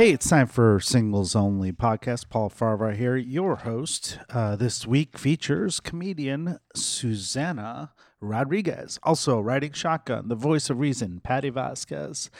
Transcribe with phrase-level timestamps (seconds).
[0.00, 2.30] Hey, it's time for Singles Only podcast.
[2.30, 4.18] Paul Farahvar here, your host.
[4.30, 11.50] Uh, this week features comedian Susana Rodriguez, also riding shotgun, the voice of reason, Patti
[11.50, 12.30] Vasquez.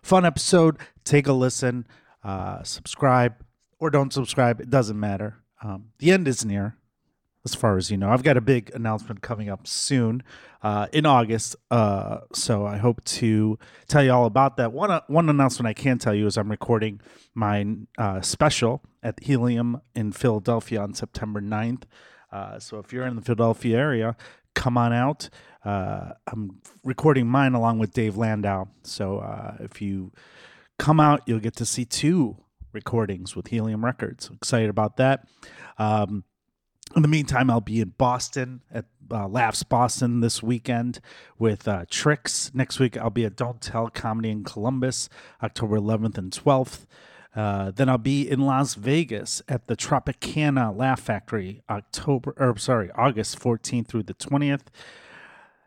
[0.00, 0.78] Fun episode.
[1.04, 1.86] Take a listen,
[2.24, 3.34] uh, subscribe,
[3.78, 4.58] or don't subscribe.
[4.58, 5.42] It doesn't matter.
[5.62, 6.78] Um, the end is near
[7.44, 8.10] as far as you know.
[8.10, 10.22] I've got a big announcement coming up soon
[10.62, 13.58] uh, in August, uh, so I hope to
[13.88, 14.72] tell you all about that.
[14.72, 17.00] One uh, one announcement I can tell you is I'm recording
[17.34, 17.64] my
[17.96, 21.84] uh, special at Helium in Philadelphia on September 9th.
[22.30, 24.16] Uh, so if you're in the Philadelphia area,
[24.54, 25.30] come on out.
[25.64, 28.66] Uh, I'm recording mine along with Dave Landau.
[28.82, 30.12] So if you
[30.78, 32.36] come out, you'll get to see two
[32.72, 34.30] recordings with Helium Records.
[34.32, 35.26] Excited about that.
[35.78, 36.24] Um,
[36.96, 41.00] in the meantime, I'll be in Boston at uh, Laughs Boston this weekend
[41.38, 42.50] with uh, Tricks.
[42.54, 45.08] Next week, I'll be at Don't Tell Comedy in Columbus,
[45.42, 46.86] October 11th and 12th.
[47.34, 52.90] Uh, then I'll be in Las Vegas at the Tropicana Laugh Factory, October or sorry,
[52.92, 54.62] August 14th through the 20th.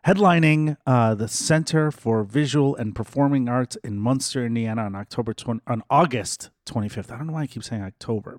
[0.06, 5.62] Headlining uh, the Center for Visual and Performing Arts in Munster, Indiana, on October 20,
[5.66, 7.10] on August 25th.
[7.10, 8.38] I don't know why I keep saying October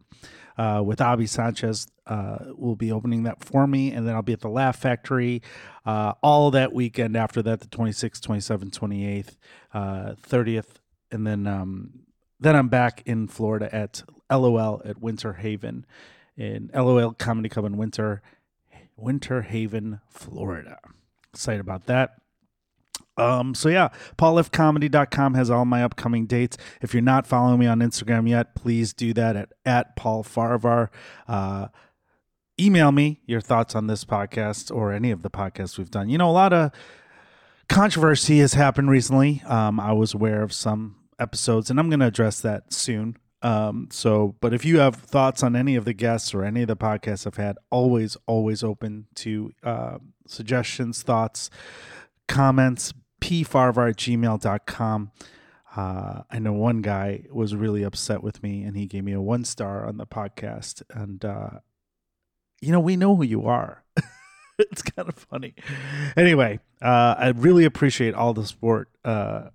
[0.60, 1.88] uh, with Avi Sanchez.
[2.06, 5.42] Uh, will be opening that for me, and then I'll be at the Laugh Factory
[5.88, 9.36] uh, all that weekend after that, the 26th, 27th, 28th,
[9.74, 10.76] uh, 30th,
[11.12, 12.02] and then um,
[12.40, 15.88] then I'm back in Florida at LOL at Winter Haven,
[16.38, 18.22] in LOL Comedy Club in Winter
[18.96, 20.78] Winter Haven, Florida.
[21.36, 22.16] Excited about that.
[23.18, 26.58] Um, so yeah, paulfcomedy.com has all my upcoming dates.
[26.82, 30.90] If you're not following me on Instagram yet, please do that at, at Paul Farahvar.
[31.28, 31.68] Uh,
[32.60, 36.10] email me your thoughts on this podcast or any of the podcasts we've done.
[36.10, 36.72] You know, a lot of
[37.70, 39.42] controversy has happened recently.
[39.46, 43.18] Um, I was aware of some episodes, and I'm going to address that soon.
[43.42, 46.68] Um, so, but if you have thoughts on any of the guests or any of
[46.68, 49.98] the podcasts I've had, always, always open to uh,
[50.28, 51.50] suggestions, thoughts,
[52.28, 55.12] comments, pfarahvar at gmail.com.
[55.76, 59.22] Uh, I know one guy was really upset with me and he gave me a
[59.22, 60.84] one star on the podcast.
[60.90, 61.60] And, uh,
[62.62, 63.84] you know, we know who you are.
[64.60, 65.54] it's kind of funny.
[66.16, 69.50] Anyway, uh, I really appreciate all the support uh,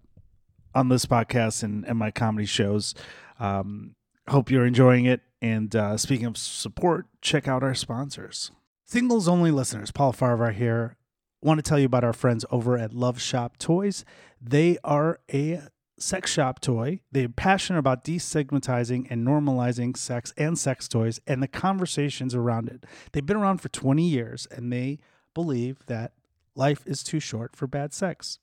[0.75, 2.94] on this podcast and, and my comedy shows.
[3.38, 3.94] Um,
[4.28, 5.22] hope you're enjoying it.
[5.41, 8.50] And uh, speaking of support, check out our sponsors.
[8.90, 10.96] Singles only listeners, Paul Farahvar here
[11.40, 14.04] want to tell you about our friends over at Love Shop Toys.
[14.40, 15.60] They are a
[15.96, 16.98] sex shop toy.
[17.12, 22.84] They're passionate about destigmatizing and normalizing sex and sex toys and the conversations around it.
[23.12, 24.98] They've been around for 20 years and they
[25.34, 26.14] believe that
[26.56, 28.40] life is too short for bad sex.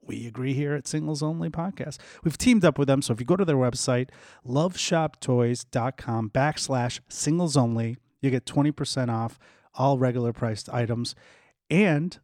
[0.00, 1.98] We agree here at Singles Only Podcast.
[2.22, 3.02] We've teamed up with them.
[3.02, 4.10] So if you go to their website,
[4.46, 9.36] loveshoptoys.com backslash singles only, you get 20% off
[9.74, 11.14] all regular priced items.
[11.70, 12.18] And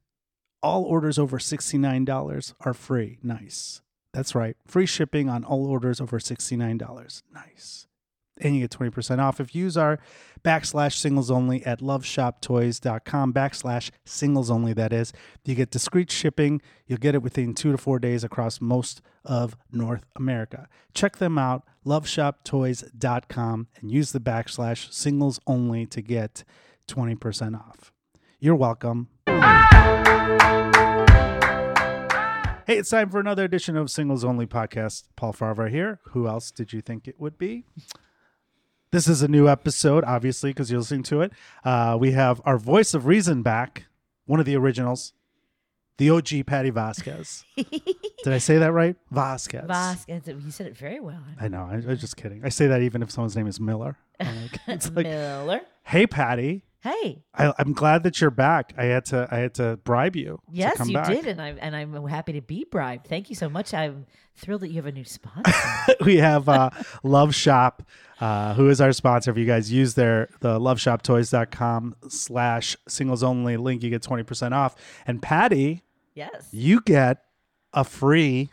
[0.62, 3.18] all orders over $69 are free.
[3.22, 3.80] Nice.
[4.12, 4.56] That's right.
[4.66, 7.22] Free shipping on all orders over $69.
[7.32, 7.86] Nice.
[8.40, 9.98] And you get 20% off if you use our
[10.42, 14.72] backslash singles only at loveshoptoys.com backslash singles only.
[14.72, 15.12] That is,
[15.44, 16.62] you get discreet shipping.
[16.86, 20.68] You'll get it within two to four days across most of North America.
[20.94, 26.42] Check them out, loveshoptoys.com, and use the backslash singles only to get
[26.90, 27.92] 20% off.
[28.40, 29.08] You're welcome.
[32.66, 35.04] Hey, it's time for another edition of Singles Only Podcast.
[35.16, 36.00] Paul Farahvar here.
[36.10, 37.64] Who else did you think it would be?
[38.92, 41.32] This is a new episode, obviously, because you're listening to it.
[41.64, 43.86] Uh, we have our voice of reason back,
[44.26, 45.12] one of the originals,
[45.96, 47.44] the OG Patti Vasquez.
[47.56, 48.96] Did I say that right?
[49.10, 49.64] Vasquez.
[49.66, 50.22] Vasquez.
[50.26, 51.22] You said it very well.
[51.40, 51.68] I know.
[51.70, 52.42] I, I was just kidding.
[52.44, 53.96] I say that even if someone's name is Miller.
[54.20, 55.60] Like, it's like, Miller.
[55.82, 56.62] hey, Patti.
[56.82, 57.22] Hey.
[57.34, 58.72] I, I'm glad that you're back.
[58.78, 59.28] I had to.
[59.30, 60.40] I had to bribe you.
[60.46, 61.08] to Yes, you back.
[61.08, 63.06] did, and I'm and I'm happy to be bribed.
[63.06, 63.74] Thank you so much.
[63.74, 65.52] I'm thrilled that you have a new sponsor.
[66.04, 66.70] we have uh,
[67.02, 67.82] Love Shop,
[68.20, 69.30] uh, who is our sponsor.
[69.30, 74.74] If you guys use their the loveshoptoys.com slash singles only link, you get 20% off.
[75.06, 75.82] And Patti,
[76.14, 77.24] yes, you get
[77.74, 78.50] a free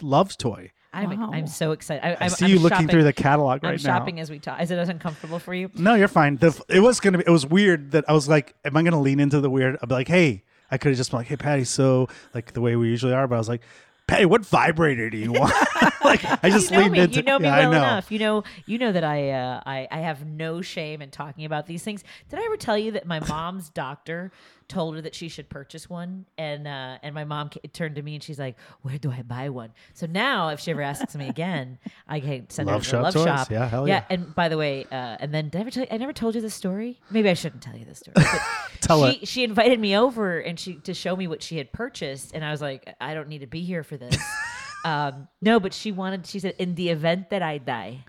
[0.00, 0.72] love toy.
[0.92, 1.30] I'm Wow.
[1.32, 2.04] I'm so excited.
[2.04, 3.68] I, I see I'm you looking shopping- through the catalog right now.
[3.70, 3.98] I'm now.
[3.98, 4.60] shopping as we talk.
[4.60, 5.70] Is it uncomfortable for you?
[5.74, 6.36] No, you're fine.
[6.36, 7.24] The, it was gonna be.
[7.26, 9.88] It was weird that I was like, "Am I gonna lean into the weird?" I'd
[9.88, 12.76] be like, "Hey," I could have just been like, "Hey, Patti," so like the way
[12.76, 13.62] we usually are, but I was like,
[14.08, 15.52] "Patti, what vibrator do you want?"
[16.04, 17.00] like I just you know leaned me.
[17.00, 17.16] into.
[17.18, 17.76] You know me yeah, well know.
[17.78, 18.10] enough.
[18.10, 21.66] You know you know that I, uh, I I have no shame in talking about
[21.66, 22.02] these things.
[22.28, 24.32] Did I ever tell you that my mom's doctor
[24.70, 28.02] told her that she should purchase one, and uh, and my mom ca- turned to
[28.02, 31.14] me and she's like, "Where do I buy one?" So now, if she ever asks
[31.14, 31.78] me again,
[32.08, 33.24] I can send Love her to Shop the Love Toys.
[33.24, 33.50] Shop.
[33.50, 34.04] Yeah, hell yeah.
[34.08, 36.34] And by the way, uh, and then did I ever tell you, I never told
[36.34, 37.00] you this story.
[37.10, 38.14] Maybe I shouldn't tell you this story.
[38.14, 38.40] But
[38.80, 39.28] Tell she, it.
[39.28, 42.50] She invited me over and she to show me what she had purchased, and I
[42.50, 44.16] was like, I don't need to be here for this.
[44.84, 46.26] um, no, but she wanted.
[46.26, 48.04] She said, in the event that I die.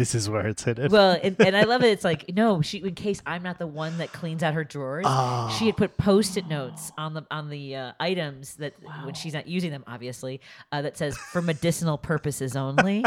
[0.00, 0.90] This is where it's hidden.
[0.90, 1.88] Well, and, and I love it.
[1.90, 5.04] It's like no, she in case I'm not the one that cleans out her drawers.
[5.58, 8.72] She had put post-it notes on the on the uh, items that
[9.04, 10.40] when she's not using them, obviously,
[10.72, 13.04] uh, that says for medicinal purposes only.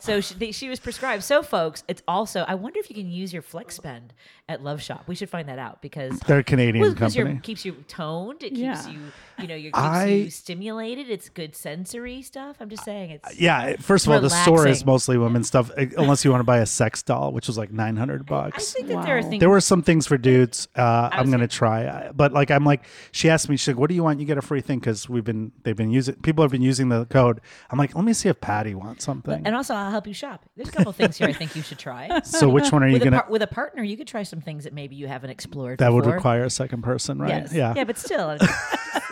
[0.00, 1.22] so she, they, she was prescribed.
[1.22, 2.44] So, folks, it's also.
[2.46, 4.12] I wonder if you can use your flex spend
[4.46, 5.04] at Love Shop.
[5.06, 7.32] We should find that out because They're a Canadian well, 'cause company.
[7.36, 8.42] your keeps you toned.
[8.42, 8.88] It keeps Yeah.
[8.90, 8.98] you,
[9.40, 11.08] you know, you keeps I- you stimulated.
[11.08, 12.56] It's good sensory stuff.
[12.60, 13.40] I'm just saying it's.
[13.40, 16.44] yeah, first of all, the store is mostly women's stuff, eh, unless you want to
[16.44, 18.54] buy a sex doll, which was like nine hundred bucks.
[18.54, 18.72] I bucks.
[18.72, 19.40] think that there are things.
[19.40, 20.68] There were some things for dudes.
[20.76, 23.94] Uh, I'm gonna try, but like I'm like, she asked me, she's like, "What do
[23.94, 26.50] you want?" You get a free thing because we've been they've been using people have
[26.50, 27.40] been using the code.
[27.70, 29.42] I'm like, let me see if Patti wants something.
[29.46, 30.44] and also, I'll help you shop.
[30.56, 32.20] There's a couple things here I think you should try.
[32.24, 33.18] so which one are you with, gonna?
[33.18, 35.78] a par- with a partner, you could try some things that maybe you haven't explored.
[35.78, 37.30] that would require a second person, right?
[37.42, 37.52] Yes.
[37.52, 37.72] Yeah.
[37.76, 38.36] Yeah, but still,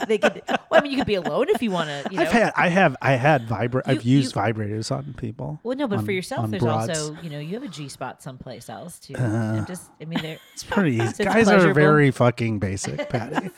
[0.00, 0.42] I mean, they, could.
[0.48, 2.08] Well, I mean, you could be alone if you want to.
[2.10, 2.22] You know.
[2.22, 5.60] I've had, I have, I had vibra- I've You- used vibrators on people.
[5.62, 6.88] well, no, but on- for yourself, on there's broads.
[6.98, 9.14] also, you know, you have a G spot someplace else too.
[9.16, 10.38] I'm just, I mean, there.
[10.54, 11.04] It's pretty easy.
[11.04, 11.74] it's Guys are pleasurable.
[11.74, 13.50] very fucking basic, Patti.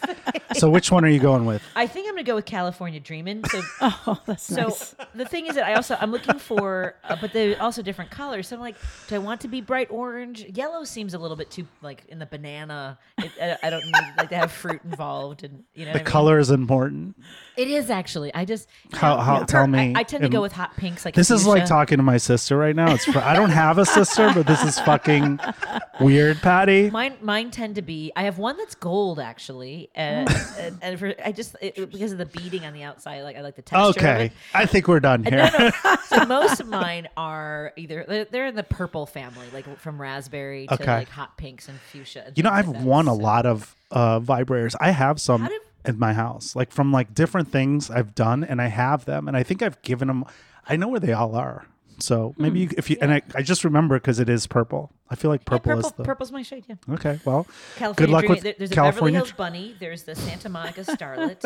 [0.54, 1.62] so which one are you going with?
[1.76, 3.44] I think I'm gonna go with California Dreamin'.
[3.50, 4.94] So, Oh, that's so nice.
[5.14, 8.48] the thing is that I also I'm looking for, uh, but they're also different colors.
[8.48, 8.76] So I'm like,
[9.08, 10.44] do I want to be bright orange?
[10.54, 12.98] Yellow seems a little bit too like in the banana.
[13.18, 16.02] It, I, I don't need like to have fruit involved, and you know, The what
[16.02, 16.12] I mean?
[16.24, 17.16] Color is important.
[17.56, 18.34] It is actually.
[18.34, 21.04] I just How- know, how- tell me I, tend to go with hot pinks.
[21.04, 22.92] Like This is like talking to my sister right now.
[22.94, 25.38] It's for, I don't have a sister, but this is fucking
[26.00, 26.90] weird, Patti.
[26.90, 28.10] Mine, mine tend to be.
[28.16, 30.28] I have one that's gold actually, and,
[30.58, 33.42] and, and for I just it, because of the beading on the outside, like I
[33.42, 33.88] like the texture.
[33.88, 34.32] Of Okay.
[34.52, 35.48] I think we're done here.
[35.56, 35.96] No, no.
[36.08, 40.66] so most of mine are either they're, they're in the purple family, like from raspberry
[40.66, 40.86] to Okay.
[40.96, 42.24] like hot pinks and fuchsia.
[42.26, 42.84] and You know, I've like that.
[42.84, 44.74] won a lot of uh, vibrators.
[44.80, 45.48] I have some
[45.86, 49.36] In my house, like from like different things I've done, and I have them, and
[49.36, 50.24] I think I've given them.
[50.66, 51.66] I know where they all are.
[52.00, 54.90] So maybe you, if you and I, I just remember because it is purple.
[55.10, 55.54] I feel like Hmm.
[55.54, 56.64] Yeah, purple, purple, is the purple's my shade.
[56.68, 56.74] Yeah.
[56.94, 57.20] okay.
[57.24, 57.46] Well,
[57.76, 59.20] California good luck with There- there's a California.
[59.20, 59.76] Beverly Hills Bunny.
[59.78, 61.40] There's the Santa Monica Starlet.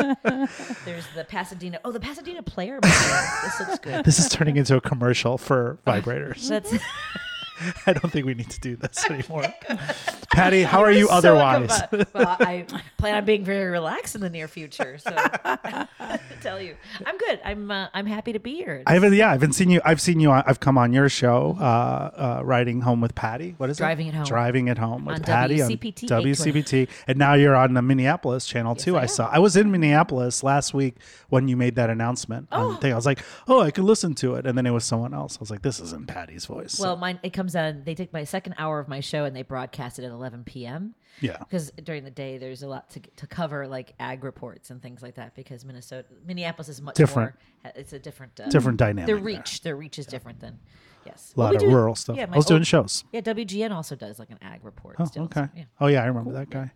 [0.85, 1.79] there's the Pasadena.
[1.85, 2.79] Oh, the Pasadena Player.
[2.81, 4.03] this looks good.
[4.05, 6.47] this is turning into a commercial for vibrators.
[6.47, 6.73] That's
[7.85, 9.45] I don't think we need to do this anymore.
[10.33, 11.81] Patti, how are you So otherwise?
[12.13, 12.65] well, I
[12.97, 14.97] plan on being very relaxed in the near future.
[14.97, 16.75] So I tell you,
[17.05, 17.39] I'm good.
[17.43, 18.83] I'm uh, I'm happy to be here.
[18.85, 19.13] I haven't.
[19.13, 19.81] Yeah, I haven't seen you.
[19.83, 20.31] I've seen you.
[20.31, 23.55] I've come on your show, uh, uh, riding home with Patti.
[23.57, 24.09] What is Driving it?
[24.09, 24.25] it home.
[24.25, 26.31] Driving it home with On Patti WCPT on 820.
[26.31, 28.97] WCPT, and now you're on the Minneapolis channel too.
[28.97, 29.29] I I, saw.
[29.31, 30.95] I was in Minneapolis last week
[31.29, 32.49] when you made that announcement.
[32.49, 32.93] the thing.
[32.93, 35.37] I was like, oh, I could listen to it, and then it was someone else.
[35.37, 36.79] I was like, this isn't Patti's voice.
[36.79, 37.83] Well, mine it comes on.
[37.83, 40.95] They take my second hour of my show and they broadcast it at 11 p.m.
[41.21, 41.37] yeah.
[41.37, 45.01] Because during the day there's a lot to to cover, like ag reports and things
[45.01, 45.35] like that.
[45.35, 47.33] Because Minnesota, Minneapolis is much Different.
[47.63, 49.07] More, it's a different uh, Different dynamic.
[49.07, 49.23] Their there.
[49.25, 50.59] reach, their reach is different than
[51.05, 51.33] yes.
[51.35, 52.17] A lot Well, of do- rural stuff.
[52.17, 53.03] Yeah, I was doing shows.
[53.11, 54.95] Yeah, WGN also does like an ag report.
[54.99, 55.41] Oh, still, okay.
[55.41, 55.63] so, yeah.
[55.79, 56.71] Oh yeah, I remember that guy.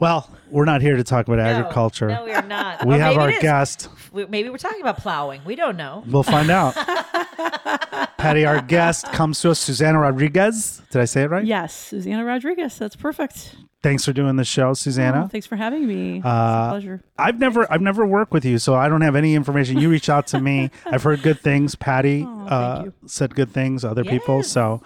[0.00, 2.08] Well, we're not here to talk about No, agriculture.
[2.08, 2.84] No, we are not.
[2.86, 3.42] we Or have maybe our it is.
[3.42, 3.88] guest.
[4.12, 5.42] We- Maybe we're talking about plowing.
[5.44, 6.02] We don't know.
[6.06, 6.74] We'll find out.
[8.18, 10.82] Patti, our guest comes to us, Susana Rodriguez.
[10.90, 11.44] Did I say it right?
[11.44, 12.78] Yes, Susana Rodriguez.
[12.78, 13.56] That's perfect.
[13.82, 15.26] Thanks for doing the show, Oh, Susana.
[15.32, 16.18] thanks for having me.
[16.18, 17.02] it's Uh, a pleasure.
[17.18, 19.78] I've never, I've never worked with you, so I don't have any information.
[19.78, 20.70] You reached out to me.
[20.84, 21.74] I've heard good things.
[21.76, 23.82] Patti Oh, uh, said good things.
[23.84, 24.38] Other people.
[24.38, 24.48] Yes.
[24.48, 24.82] So,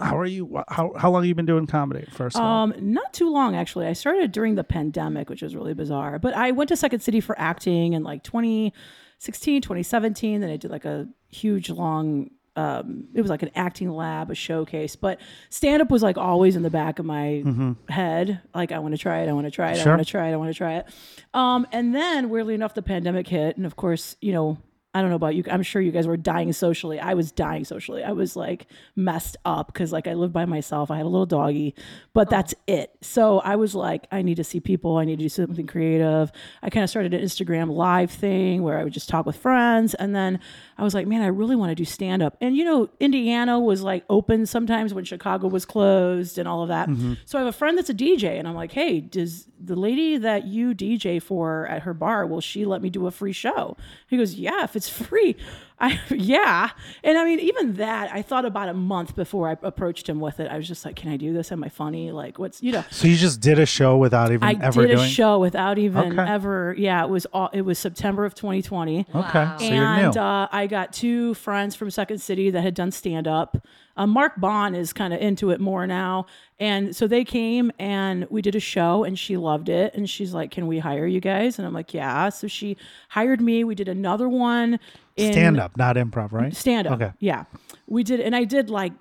[0.00, 0.62] how are you?
[0.68, 2.06] How how long have you been doing comedy?
[2.10, 3.86] First of all, Um, not too long actually.
[3.86, 6.18] I started during the pandemic, which was really bizarre.
[6.18, 10.40] But I went to Second City for acting in like 2016, 2017.
[10.40, 12.30] Then I did like a huge long.
[12.56, 14.96] Um, it was like an acting lab, a showcase.
[14.96, 17.42] But stand up was like always in the back of my
[17.88, 18.40] head.
[18.54, 19.28] Like I want to try it.
[19.28, 19.74] I want to try it.
[19.74, 19.82] Mm-hmm.
[19.84, 19.92] Sure.
[19.92, 20.32] I want to try it.
[20.32, 20.86] I want to try it.
[21.34, 24.58] Um, and then weirdly enough, the pandemic hit, and of course, you know.
[24.98, 25.44] I don't know about you.
[25.48, 26.98] I'm sure you guys were dying socially.
[26.98, 28.02] I was dying socially.
[28.02, 30.90] I was like messed up because like I lived by myself.
[30.90, 31.76] I had a little doggy,
[32.12, 32.30] but oh.
[32.30, 32.96] that's it.
[33.00, 34.96] So I was like, I need to see people.
[34.96, 36.32] I need to do something creative.
[36.62, 39.94] I kind of started an Instagram live thing where I would just talk with friends.
[39.94, 40.40] And then
[40.78, 42.36] I was like, man, I really want to do stand up.
[42.40, 46.68] And you know, Indiana was like open sometimes when Chicago was closed and all of
[46.68, 46.88] that.
[46.88, 47.14] Mm-hmm.
[47.26, 50.16] So I have a friend that's a DJ and I'm like, hey, does the lady
[50.18, 53.76] that you DJ for at her bar, will she let me do a free show?
[54.06, 55.36] He goes, yeah, if it's free.
[55.80, 56.70] I yeah,
[57.04, 60.40] and I mean even that I thought about a month before I approached him with
[60.40, 60.50] it.
[60.50, 61.52] I was just like, "Can I do this?
[61.52, 62.10] Am I funny?
[62.10, 64.98] Like, what's you know?" So you just did a show without even I ever did
[64.98, 66.30] a show without even Okay.
[66.30, 66.74] ever.
[66.76, 67.50] Yeah, it was all.
[67.52, 69.06] It was September of 2020.
[69.14, 70.20] Okay, so you're and new.
[70.20, 73.56] uh, I got two friends from Second City that had done stand up.
[73.96, 76.26] Uh, Mark Bond is kind of into it more now,
[76.60, 80.32] and so they came and we did a show, and she loved it, and she's
[80.34, 82.76] like, "Can we hire you guys?" And I'm like, "Yeah." So she
[83.08, 83.64] hired me.
[83.64, 84.78] We did another one.
[85.18, 86.54] In, Stand up, not improv, right?
[86.54, 86.94] stand up.
[87.00, 87.12] Okay.
[87.18, 87.44] Yeah.
[87.86, 88.92] We did, and I did like,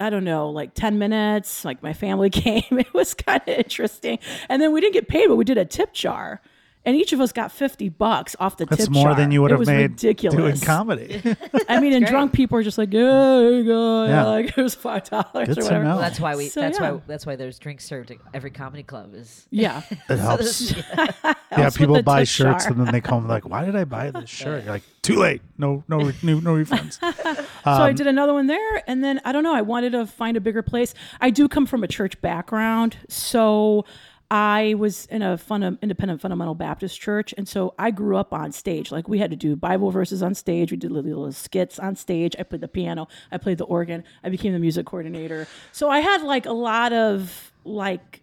[0.00, 1.64] I don't know, like 10 minutes.
[1.64, 2.64] Like my family came.
[2.70, 4.18] It was kind of interesting.
[4.48, 6.40] And then we didn't get paid, but we did a tip jar.
[6.84, 8.94] And each of us got 50 bucks off the That's tip jar.
[8.94, 10.36] That's more than you would It have was made ridiculous.
[10.36, 11.20] doing comedy.
[11.68, 12.10] I mean, and great.
[12.12, 14.04] drunk people are just like, yeah, here you go.
[14.06, 14.24] Yeah.
[14.26, 15.82] Like it was $5 Good or to whatever.
[15.82, 15.90] know.
[15.90, 16.48] Well, that's why we.
[16.48, 16.92] So, that's yeah.
[16.92, 17.00] why.
[17.08, 19.14] That's why there's drinks served at every comedy club.
[19.16, 19.82] Is Yeah.
[20.08, 20.74] It helps.
[20.76, 22.72] yeah, With people buy shirts jar.
[22.72, 25.42] and then they come like, "Why did I buy this shirt?" You're like, "Too late.
[25.58, 26.98] No, no, no, no refunds."
[27.64, 29.54] so Um, I did another one there, and then I don't know.
[29.54, 30.94] I wanted to find a bigger place.
[31.20, 33.84] I do come from a church background, so
[34.28, 38.50] I was in a fun, independent fundamental Baptist church, and so I grew up on
[38.50, 38.90] stage.
[38.90, 40.72] Like we had to do Bible verses on stage.
[40.72, 42.34] We did little, little skits on stage.
[42.38, 43.06] I played the piano.
[43.30, 44.02] I played the organ.
[44.24, 45.46] I became the music coordinator.
[45.70, 48.22] So I had like a lot of like.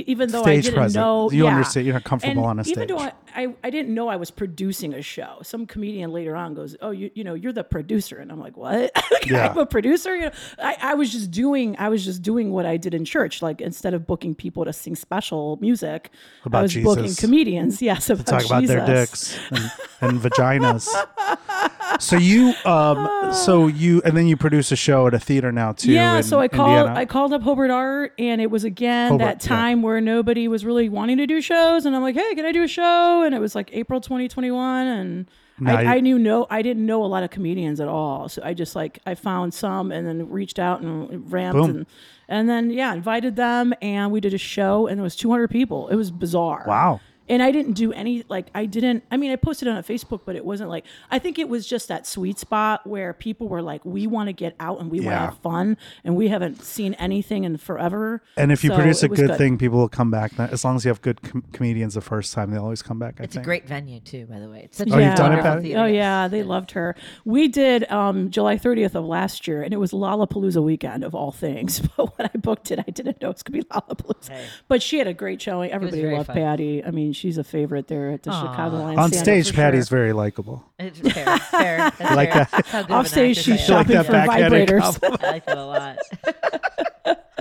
[0.00, 0.94] Even though I Stage didn't presence.
[0.96, 1.50] know, You yeah.
[1.50, 3.12] understand- you're not comfortable And on a Even though stage.
[3.36, 5.38] I, I, I didn't know I was producing a show.
[5.42, 8.56] Some comedian later on goes, "Oh, you you know you're the producer," and I'm like,
[8.56, 8.92] "What?
[9.26, 9.48] Yeah.
[9.48, 12.66] I'm a producer?" You know, I, I was just doing I was just doing what
[12.66, 13.40] I did in church.
[13.42, 16.10] Like instead of booking people to sing special music,
[16.44, 17.80] About I was booking comedians.
[17.84, 19.70] Yes, about Talk about their dicks and,
[20.00, 20.88] and vaginas.
[22.00, 25.72] So you, um, so you, and then you produce a show at a theater now
[25.72, 25.92] too.
[25.92, 26.98] Yeah, so I called Indiana.
[26.98, 29.56] I called up Hobart Art, and it was again Hobart, that yeah.
[29.84, 32.62] Where nobody was really wanting to do shows, and I'm like, hey, can I do
[32.62, 33.22] a show?
[33.22, 35.30] And it was like April 2021, and
[35.64, 38.54] I, I knew no, I didn't know a lot of comedians at all, so I
[38.54, 41.70] just like I found some, and then reached out and ramped, Boom.
[41.70, 41.86] and
[42.28, 45.88] and then yeah, invited them, and we did a show, and there was 200 people.
[45.88, 46.64] It was bizarre.
[46.66, 47.00] Wow.
[47.28, 50.20] And I didn't do any like I didn't I mean I posted on a Facebook
[50.26, 53.62] but it wasn't like I think it was just that sweet spot where people were
[53.62, 56.62] like we want to get out and we want to have fun and we haven't
[56.62, 58.22] seen anything in forever.
[58.36, 60.38] And if you So produce a it was good, thing, people will come back.
[60.38, 63.20] As long as you have good com- comedians the first time, they'll always come back.
[63.20, 64.60] I it's a great venue too, by the way.
[64.64, 65.62] It's such Oh, a you've done it, wonderful Patti?
[65.68, 66.94] theater, Oh yeah, they loved her.
[67.24, 71.32] We did um, July 30th of last year, and it was Lollapalooza weekend of all
[71.32, 71.80] things.
[71.96, 74.28] But when I booked it, I didn't know it was gonna be Lollapalooza.
[74.30, 74.46] Hey.
[74.68, 75.70] But she had a great showing.
[75.70, 76.36] Everybody loved fun.
[76.36, 76.84] Patti.
[76.84, 78.98] I mean, she's a favorite there at the Chicago Lions.
[78.98, 80.64] On stage, for Patti's very likable.
[80.78, 81.38] It's fair.
[81.38, 81.90] fair.
[81.98, 82.44] That's like fair.
[82.44, 82.50] that?
[82.50, 84.98] That's how good of Off stage, she's I shopping that for vibrators.
[85.02, 85.98] I like it a lot.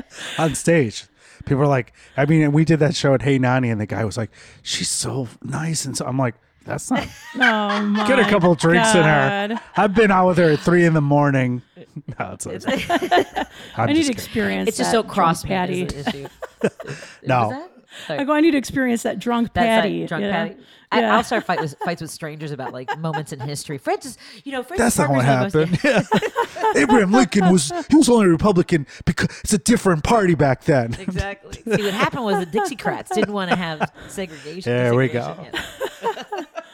[0.38, 1.06] on stage.
[1.46, 4.06] People are like, I mean, we did that show at Hey Nonny, and the guy
[4.06, 8.56] was like, "She's so nice," and so I'm like, "That's not." Oh Get a couple
[8.56, 9.60] drinks in her.
[9.76, 11.62] I've been out with her at three in the morning.
[12.18, 12.80] No, it's, it's I'm
[13.76, 14.70] I just need experience.
[14.70, 15.86] It's just so cross Patti.
[15.86, 15.98] Patti.
[16.00, 16.28] issue.
[17.26, 17.68] No.
[17.94, 18.08] Was that?
[18.08, 18.20] Sorry.
[18.20, 18.34] I go.
[18.34, 20.02] I need to experience that drunk That's Patti.
[20.02, 20.34] like drunk you know?
[20.34, 20.56] Patti.
[20.92, 21.16] I, Yeah.
[21.16, 23.78] I'll start fight with, fights with strangers about like moments in history.
[23.78, 26.76] Francis, you know, Francis That's not what Parker's the most- happened.
[26.76, 30.94] Abraham Lincoln was he was only a Republican because it's a different party back then.
[31.00, 31.54] Exactly.
[31.54, 34.72] See, what happened was the Dixiecrats didn't want to have segregation.
[34.72, 35.36] There we go.
[35.54, 35.64] Yeah.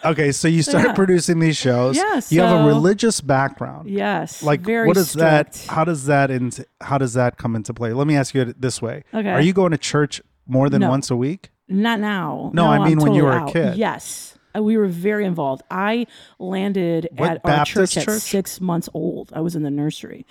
[0.06, 0.94] Okay, so you start yeah.
[0.94, 1.98] producing these shows.
[1.98, 3.90] Yeah, you have a religious background.
[3.90, 4.42] Yes.
[4.42, 5.66] Like very what is that?
[5.68, 7.92] How does that in, how does that come into play?
[7.92, 9.04] Let me ask you this way.
[9.14, 9.30] Okay.
[9.30, 10.90] Are you going to church more than No.
[10.90, 11.52] once a week?
[11.70, 12.52] Not now.
[12.54, 13.78] No, I I'm mean when you were a kid.
[13.78, 14.36] Yes.
[14.56, 15.62] Uh, We were very involved.
[15.70, 16.08] I
[16.40, 19.32] landed What at our Baptist church at six months old.
[19.36, 20.26] I was in the nursery.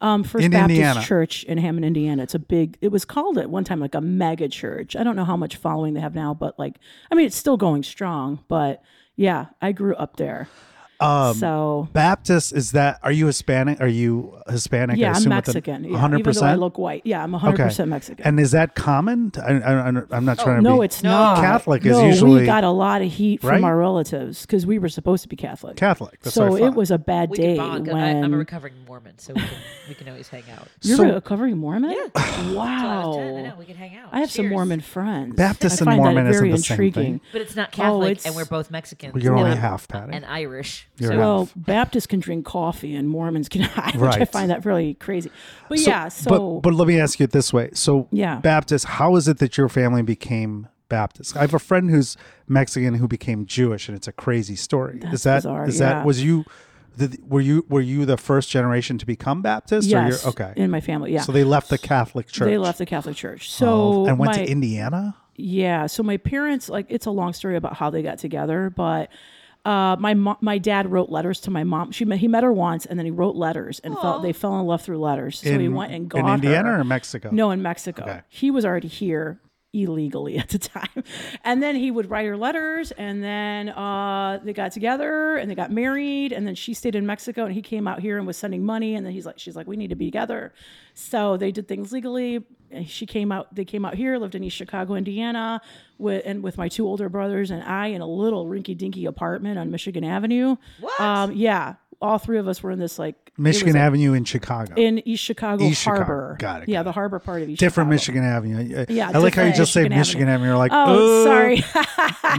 [0.00, 1.02] Um, First In Baptist Indiana.
[1.02, 2.22] Church in Hammond, Indiana.
[2.24, 2.78] It's a big.
[2.80, 4.96] It was called at one time like a mega church.
[4.96, 6.76] I don't know how much following they have now, but like,
[7.12, 8.40] I mean, it's still going strong.
[8.48, 8.82] But
[9.14, 10.48] yeah, I grew up there.
[11.00, 13.00] Um, so Baptist is that?
[13.02, 13.80] Are you Hispanic?
[13.80, 14.98] Are you Hispanic?
[14.98, 15.84] Yeah, I'm assume with the- Mexican.
[15.84, 16.18] 100%?
[16.20, 17.02] even though I look white.
[17.04, 18.24] Yeah, I'm 100 percent Mexican.
[18.26, 19.32] And is that common?
[19.42, 21.36] I, I, I'm not trying to no, be it's not.
[21.38, 23.56] Catholic is usually we got a lot of heat Right?
[23.56, 25.76] from our relatives because we were supposed to be Catholic.
[25.76, 26.20] Catholic.
[26.20, 27.88] That's so it was a bad We day bond.
[27.88, 29.50] I, when I'm a recovering Mormon, so we can,
[29.88, 30.68] we can always hang out.
[30.82, 31.90] you're So- a recovering Mormon.
[31.94, 33.42] Till I was 10, I Wow.
[33.42, 34.10] know we can hang out.
[34.12, 35.34] I have some Mormon friends.
[35.36, 37.12] Baptist I and find Mormon that isn't very same intriguing.
[37.18, 37.20] thing.
[37.32, 39.18] but it's not Catholic, it's- and we're both Mexican.
[39.18, 40.12] You're only half, Patti.
[40.12, 40.88] and Irish.
[41.00, 44.94] You're so Well, Baptists can drink coffee and Mormons cannot, which I find that really
[44.94, 45.30] crazy.
[45.68, 47.70] But yeah, so but but let me ask you it this way.
[47.72, 48.36] So Yeah.
[48.36, 51.36] Baptist, how is it that your family became Baptist?
[51.36, 52.16] I have a friend who's
[52.48, 54.98] Mexican who became Jewish, and it's a crazy story.
[55.00, 55.94] That's is that bizarre, is yeah.
[55.94, 56.44] that was you?
[56.96, 59.88] The, were you were you the first generation to become Baptist?
[59.88, 60.52] yes, Or you're, okay.
[60.60, 61.22] in my family, yeah.
[61.22, 62.46] So they left the Catholic Church.
[62.46, 63.50] They left the Catholic Church.
[63.50, 65.14] So Oh, and went my, to Indiana.
[65.36, 65.86] Yeah.
[65.86, 69.08] So my parents, like, it's a long story about how they got together, but
[69.70, 71.92] uh, my mo- my dad wrote letters to my mom.
[71.92, 74.58] She met, he met her once, and then he wrote letters, and felt they fell
[74.58, 75.38] in love through letters.
[75.38, 76.80] So he went and got in Indiana her.
[76.80, 77.30] or Mexico?
[77.30, 78.02] No, in Mexico.
[78.02, 78.20] Okay.
[78.28, 79.40] He was already here
[79.72, 81.04] illegally at the time.
[81.44, 85.54] And then he would write her letters and then uh, they got together and they
[85.54, 88.36] got married and then she stayed in Mexico and he came out here and was
[88.36, 90.52] sending money and then he's like she's like we need to be together.
[90.94, 92.44] So they did things legally.
[92.86, 95.60] She came out they came out here, lived in East Chicago, Indiana
[96.00, 99.58] with and with my two older brothers and I in a little rinky dinky apartment
[99.58, 100.56] on Michigan Avenue.
[100.80, 101.00] What?
[101.00, 101.74] Um yeah.
[102.02, 104.72] All three of us were in this like Michigan a- Avenue in Chicago.
[104.76, 106.34] in East Chicago East Chicago.
[106.38, 107.68] Got it, Yeah, got the harbor part of East Chicago.
[107.84, 108.20] different Chicago.
[108.30, 108.84] Michigan Avenue.
[108.88, 110.34] I- Yeah, I like how you different just say Michigan Michigan Avenue.
[110.34, 110.48] Avenue.
[110.48, 111.64] You're like, Oh, "Ooh, sorry.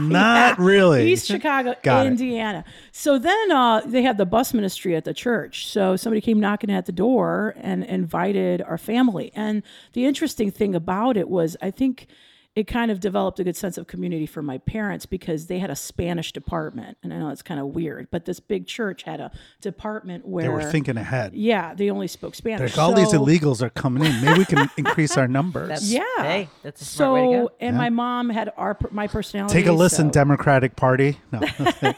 [0.00, 1.12] not really.
[1.12, 2.10] East Chicago, Got it.
[2.10, 2.64] Indiana.
[2.90, 5.68] So then uh, they had the bus ministry at the church.
[5.68, 9.30] So somebody came knocking at the door and invited our family.
[9.36, 12.08] And the interesting thing about it was, I think
[12.54, 15.70] it kind of developed a good sense of community for my parents because they had
[15.70, 16.98] a Spanish department.
[17.02, 19.30] And I know it's kind of weird, but this big church had a
[19.62, 21.32] department where They were thinking ahead.
[21.34, 22.76] yeah, they only spoke Spanish.
[22.76, 24.20] Like all these illegals are coming in.
[24.22, 25.68] Maybe we can increase our numbers.
[25.68, 26.02] That's, Yeah.
[26.18, 27.54] Hey, that's a smart way to So go.
[27.60, 29.54] and my mom had our my personality.
[29.54, 31.18] Take a listen, so- Democratic Party.
[31.32, 31.40] No,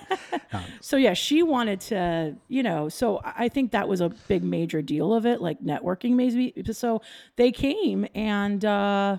[0.80, 4.42] So yeah, she wanted to, you know, so I I think that was a big
[4.44, 6.54] major deal of it, like networking maybe.
[6.72, 7.02] So
[7.36, 9.18] they came and uh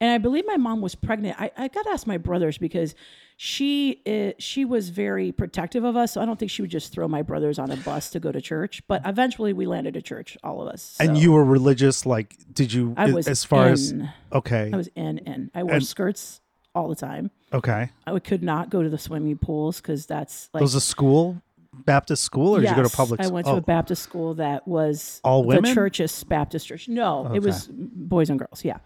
[0.00, 1.36] and I believe my mom was pregnant.
[1.40, 2.94] I, I got to ask my brothers because
[3.36, 6.12] she uh, she was very protective of us.
[6.12, 8.32] So I don't think she would just throw my brothers on a bus to go
[8.32, 8.82] to church.
[8.88, 10.96] But eventually we landed at church, all of us.
[11.00, 12.06] and you were religious.
[12.06, 12.94] Like, did you?
[12.96, 13.94] I was as far as
[14.32, 15.50] okay, I was in in.
[15.54, 16.40] I wore And- skirts
[16.74, 17.30] all the time.
[17.52, 17.90] okay.
[18.06, 21.42] I could not go to the swimming pools because that's like was a school,
[21.72, 23.20] Baptist school, or did you go to Yes, public?
[23.20, 25.64] I went to oh, a Baptist school that was All women?
[25.64, 26.88] The church's Baptist church.
[26.88, 27.36] No, Okay.
[27.36, 28.64] it was boys and girls.
[28.64, 28.78] Yeah,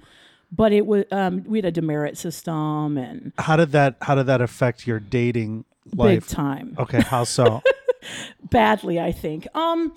[0.55, 3.97] but it was um, we had a demerit system and How did that?
[4.03, 6.27] How did that affect your dating life?
[6.27, 7.63] big time Okay, how so?
[8.51, 9.01] badly.
[9.01, 9.47] I think.
[9.55, 9.95] Um,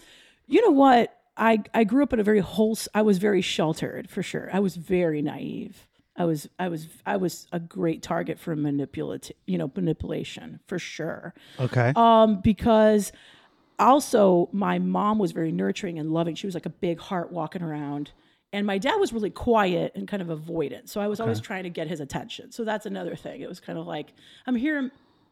[0.47, 1.13] you know what?
[1.35, 2.87] I I grew up in a very wholes.
[2.93, 4.49] I was very sheltered for sure.
[4.51, 5.87] I was very naive.
[6.15, 10.79] I was I was I was a great target for manipulati you know manipulation for
[10.79, 11.35] sure.
[11.59, 13.11] Okay, um, because
[13.77, 16.33] also my mom was very nurturing and loving.
[16.33, 18.11] She was like a big heart walking around.
[18.53, 20.87] And my dad was really quiet and kind of avoidant.
[20.87, 22.51] So I was always trying to get his attention.
[22.51, 23.41] So that's another thing.
[23.41, 24.13] It was kind of like,
[24.45, 24.89] I'm here,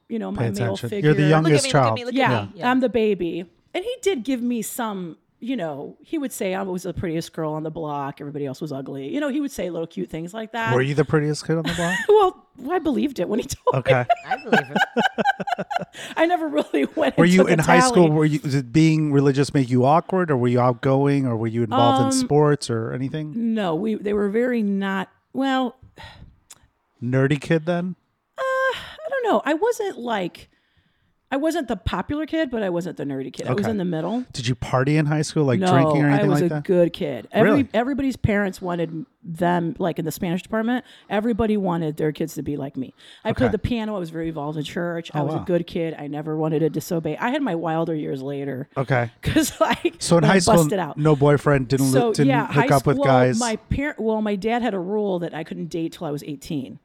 [0.09, 0.89] you know, my Pay male attention.
[0.89, 1.09] figure.
[1.09, 1.95] You're the Look youngest at me, look at child.
[1.95, 2.59] me, look yeah, at me.
[2.59, 2.69] Yeah.
[2.71, 3.45] I'm the baby.
[3.73, 7.31] And he did give me some, you know, he would say I was the prettiest
[7.33, 8.19] girl on the block.
[8.19, 9.13] Everybody else was ugly.
[9.13, 10.73] You know, he would say little cute things like that.
[10.73, 11.95] Were you the prettiest kid on the block?
[12.09, 13.79] Well, I believed it when he told me.
[13.79, 14.05] Okay.
[14.27, 15.67] I believe it.
[16.17, 18.09] I never really went Were and you took a in high school?
[18.09, 21.63] Were you did being religious make you awkward, or were you outgoing, or were you
[21.63, 23.53] involved Um, in sports or anything?
[23.53, 25.75] No, we they were very not well,
[27.03, 27.95] Nerdy kid then?
[28.37, 29.41] Uh, I don't know.
[29.45, 30.49] I wasn't like
[31.35, 33.45] I wasn't the popular kid, but I wasn't the nerdy kid.
[33.47, 34.23] I was in the middle.
[34.31, 36.51] Did you party in high school, like no, drinking or anything like that?
[36.51, 37.27] I was a good kid.
[37.33, 37.67] Every Really?
[37.73, 40.85] everybody's parents wanted them like in the Spanish department.
[41.09, 42.93] Everybody wanted their kids to be like me.
[43.25, 43.39] I Okay.
[43.39, 43.97] played the piano.
[43.97, 45.11] I was very involved in church.
[45.13, 45.41] Oh, I Oh, was wow.
[45.41, 45.93] a good kid.
[45.99, 47.17] I never wanted to disobey.
[47.17, 49.11] I had my wilder years later Okay.
[49.21, 50.97] because like So in I high school, busted out.
[50.97, 53.37] no boyfriend, didn't, so li- didn't yeah, hook up with guys.
[53.39, 56.23] My parent, well, my dad had a rule that I couldn't date till I was
[56.23, 56.79] 18.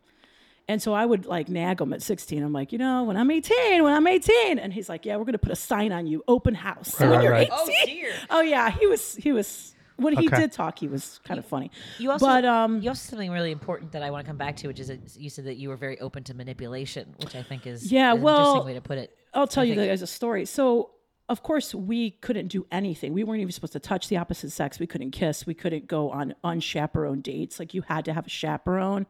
[0.70, 2.42] And so I would like nag him at 16.
[2.42, 5.24] I'm like, you know, when I'm 18, when I'm 18, and he's like, yeah, we're
[5.24, 6.94] gonna put a sign on you, open house.
[6.94, 7.48] So Right, when you're right.
[7.48, 8.12] 18, Oh dear.
[8.30, 9.74] oh yeah, he was, he was.
[9.96, 11.70] When he did talk, he was kind of funny.
[11.98, 14.38] You also, but um, you also said something really important that I want to come
[14.38, 17.34] back to, which is that you said that you were very open to manipulation, which
[17.34, 19.14] I think is Yeah, an well, interesting way to put it.
[19.34, 20.46] I'll tell I you think- guys a story.
[20.46, 20.92] So,
[21.28, 23.12] of course, we couldn't do anything.
[23.12, 24.78] We weren't even supposed to touch the opposite sex.
[24.78, 25.46] We couldn't kiss.
[25.46, 27.58] We couldn't go on unchaperoned dates.
[27.58, 29.06] Like you had to have a chaperone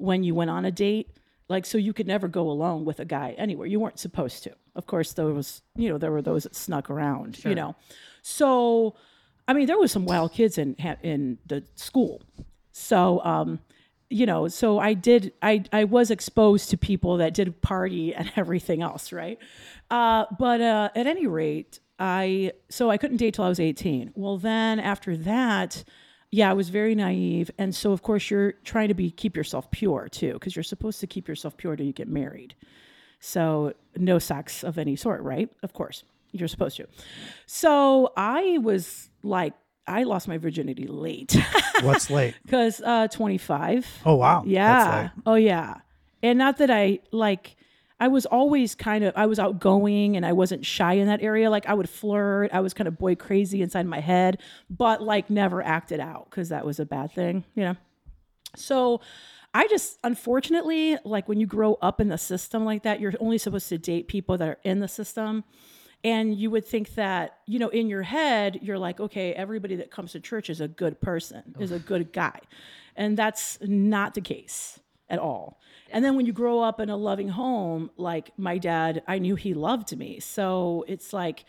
[0.00, 1.10] when you went on a date.
[1.48, 3.66] Like so, you could never go alone with a guy anywhere.
[3.66, 4.52] You weren't supposed to.
[4.76, 7.44] Of course, there was you know there were those that snuck around.
[7.44, 7.76] You know,
[8.22, 8.94] so
[9.48, 12.22] I mean there was some wild kids in in the school.
[12.72, 13.58] So um,
[14.10, 18.30] you know, so I did, I, I was exposed to people that did party and
[18.36, 19.38] everything else, right?
[19.90, 24.12] Uh, but uh, at any rate, I, so I couldn't date till I was 18.
[24.14, 25.84] Well, then after that,
[26.30, 27.50] yeah, I was very naive.
[27.58, 31.00] And so, of course, you're trying to be, keep yourself pure too, because you're supposed
[31.00, 32.54] to keep yourself pure till you get married.
[33.18, 35.50] So, no sex of any sort, right?
[35.62, 36.86] Of course, you're supposed to.
[37.46, 39.54] So, I was like,
[39.86, 41.36] I lost my virginity late
[41.82, 42.34] What's late?
[42.44, 43.86] because uh, 25.
[44.06, 44.44] Oh wow.
[44.46, 45.08] Yeah.
[45.26, 45.78] Oh yeah.
[46.22, 47.56] And not that I like
[48.00, 51.50] I was always kind of I was outgoing and I wasn't shy in that area.
[51.50, 52.50] Like I would flirt.
[52.52, 56.48] I was kind of boy crazy inside my head, but like never acted out because
[56.48, 57.76] that was a bad thing, you know.
[58.56, 59.02] So
[59.52, 63.38] I just, unfortunately, like when you grow up in the system like that, you're only
[63.38, 65.44] supposed to date people that are in the system.
[66.02, 69.90] And you would think that, you know, in your head, you're like, okay, everybody that
[69.90, 72.40] comes to church is a good person, is a good guy.
[72.96, 75.60] And that's not the case at all.
[75.90, 79.34] And then when you grow up in a loving home, like my dad, I knew
[79.34, 80.20] he loved me.
[80.20, 81.44] So it's like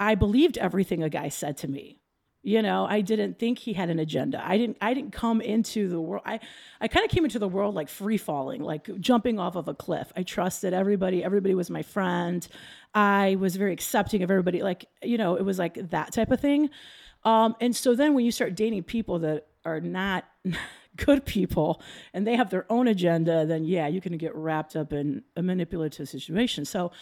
[0.00, 2.00] I believed everything a guy said to me.
[2.44, 4.42] You know, I didn't think he had an agenda.
[4.44, 6.24] I didn't I didn't come into the world.
[6.26, 6.40] I
[6.80, 9.74] I kind of came into the world like free falling, like jumping off of a
[9.74, 10.12] cliff.
[10.16, 11.22] I trusted everybody.
[11.22, 12.46] Everybody was my friend.
[12.94, 14.62] I was very accepting of everybody.
[14.62, 16.70] Like, you know, it was like that type of thing.
[17.24, 20.24] Um, and so then when you start dating people that are not
[20.96, 21.80] good people
[22.12, 25.42] and they have their own agenda, then yeah, you can get wrapped up in a
[25.42, 26.64] manipulative situation.
[26.64, 26.92] So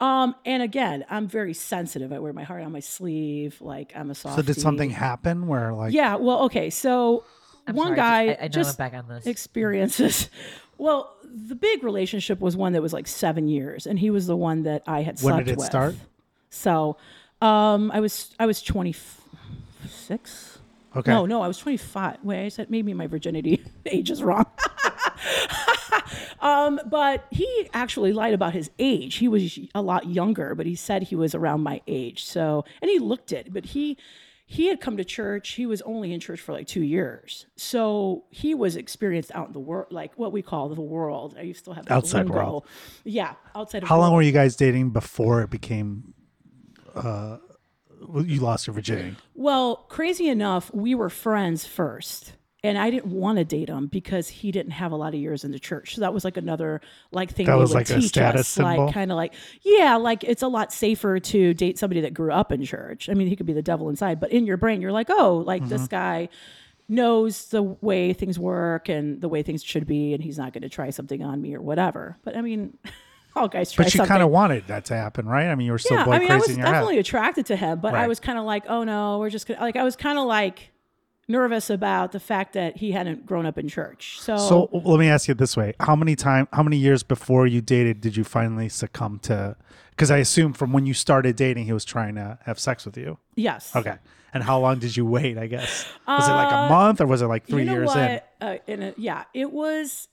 [0.00, 2.10] um, and again, I'm very sensitive.
[2.10, 3.60] I wear my heart on my sleeve.
[3.60, 4.36] Like I'm a soft.
[4.36, 6.16] So did something happen where like Yeah.
[6.16, 6.70] Well, okay.
[6.70, 7.24] So
[7.66, 9.26] I'm one sorry, guy I, I know just I'm back on this.
[9.26, 10.28] experiences.
[10.78, 14.34] Well, the big relationship was one that was like seven years, and he was the
[14.34, 15.66] one that I had When slept did it with.
[15.66, 15.94] start?
[16.48, 16.96] So,
[17.42, 20.58] um, I was I was 26.
[20.96, 21.10] Okay.
[21.12, 22.18] No, no, I was 25.
[22.24, 24.46] Wait, I said maybe my virginity age is wrong.
[26.40, 29.16] um, but he actually lied about his age.
[29.16, 32.24] He was a lot younger, but he said he was around my age.
[32.24, 33.96] So, and he looked it, but he
[34.46, 35.50] he had come to church.
[35.50, 39.52] He was only in church for like two years, so he was experienced out in
[39.52, 41.36] the world, like what we call the world.
[41.38, 42.34] I used to have that Outside lingo.
[42.34, 42.66] world.
[43.04, 43.84] Yeah, outside.
[43.84, 46.14] How long were you guys dating before it became
[46.96, 47.36] uh
[48.24, 49.16] you lost your virginity?
[49.40, 52.34] Well, crazy enough, we were friends first.
[52.62, 55.44] And I didn't want to date him because he didn't have a lot of years
[55.44, 55.94] in the church.
[55.94, 58.48] So that was like another like thing That was would like a teach status us.
[58.48, 58.84] symbol?
[58.84, 62.30] Like kind of like yeah, like it's a lot safer to date somebody that grew
[62.32, 63.08] up in church.
[63.08, 65.38] I mean, he could be the devil inside, but in your brain, you're like, oh,
[65.46, 65.90] like this Mm-hmm.
[65.90, 66.28] guy
[66.86, 70.60] knows the way things work and the way things should be, and he's not going
[70.62, 72.18] to try something on me or whatever.
[72.24, 72.76] But I mean,
[73.36, 75.46] all guys try But you kind of wanted that to happen, right?
[75.48, 77.00] I mean, you were still yeah, boy I mean, I was in your definitely head.
[77.06, 79.76] attracted to him, but I was kind of like, oh no, we're just gonna like
[79.76, 80.70] I was kind of like
[81.28, 84.18] nervous about the fact that he hadn't grown up in church.
[84.20, 86.48] So, So let me ask you this way: How many time?
[86.52, 89.56] How many years before you dated did you finally succumb to?
[89.90, 92.96] Because I assume from when you started dating, he was trying to have sex with
[92.96, 93.18] you.
[93.36, 93.96] yes, Okay.
[94.32, 95.36] And how long did you wait?
[95.38, 97.88] I guess was it like a month or was it like three you know years
[97.88, 97.98] what?
[97.98, 98.20] in?
[98.40, 100.06] Uh, in a, yeah, it was.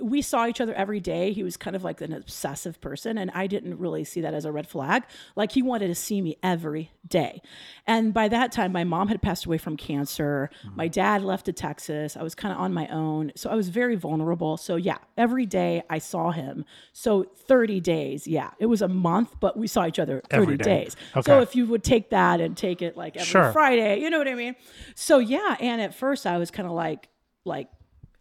[0.00, 1.32] We saw each other every day.
[1.32, 4.44] He was kind of like an obsessive person, and I didn't really see that as
[4.44, 5.04] a red flag.
[5.36, 7.42] Like he wanted to see me every day.
[7.86, 10.50] And by that time, my mom had passed away from cancer.
[10.64, 10.76] Mm-hmm.
[10.76, 12.16] My dad left to Texas.
[12.16, 13.32] I was kind of on my own.
[13.36, 14.56] So I was very vulnerable.
[14.56, 16.64] So yeah, every day I saw him.
[16.92, 18.50] So 30 days, yeah.
[18.58, 20.64] It was a month, but we saw each other 30 Every day.
[20.64, 20.96] days.
[21.16, 21.22] Okay.
[21.30, 23.52] So if you would take that and take it like every Sure.
[23.52, 24.56] Friday, you know what I mean?
[24.94, 27.08] So yeah, and at first I was kind of like
[27.44, 27.68] like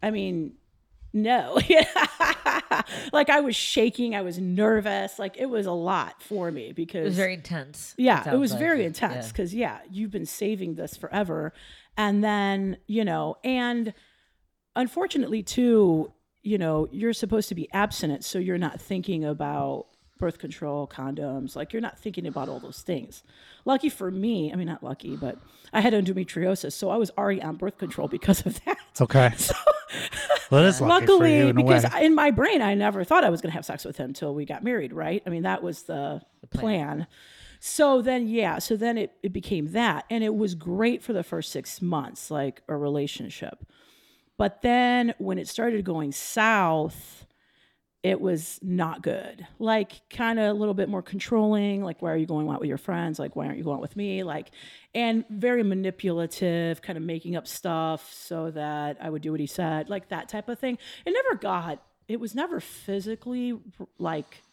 [0.02, 0.54] I mean
[1.14, 1.60] no.
[3.14, 7.02] like I was shaking, I was nervous, like it was a lot for me because
[7.02, 7.94] it was very intense.
[7.98, 8.60] yeah, it sounds was like.
[8.60, 8.88] very Yeah.
[8.88, 11.54] intense because yeah, you've been saving this forever,
[11.98, 13.94] and then you know, and
[14.76, 20.38] unfortunately too, you know, you're supposed to be abstinent, so you're not thinking about birth
[20.38, 23.24] control, condoms, like you're not thinking about all those things.
[23.66, 25.38] Lucky for me, I mean not lucky, but
[25.74, 28.78] I had endometriosis, so I was already on birth control because of that.
[29.00, 29.34] Okay.
[30.52, 31.86] well, it is lucky for Luckily, in because.
[32.02, 34.34] In my brain, I never thought I was going to have sex with him till
[34.34, 35.22] we got married, right?
[35.26, 36.22] I mean, that was the,
[36.52, 37.06] plan.
[37.60, 40.06] So then, yeah, so then it, it became that.
[40.10, 43.66] And it was great for the first six months, like a relationship.
[44.38, 47.26] But then when it started going south,
[48.02, 49.46] it was not good.
[49.60, 51.84] Like, kind of a little bit more controlling.
[51.84, 53.20] Like, why are you going out with your friends?
[53.20, 54.24] Like, why aren't you going out with me?
[54.24, 54.52] Like,
[54.96, 59.48] and very manipulative, kind of making up stuff so that I would do what he
[59.48, 60.78] said, like that type of thing.
[61.06, 63.60] It never got, it was never physically
[63.98, 64.44] like,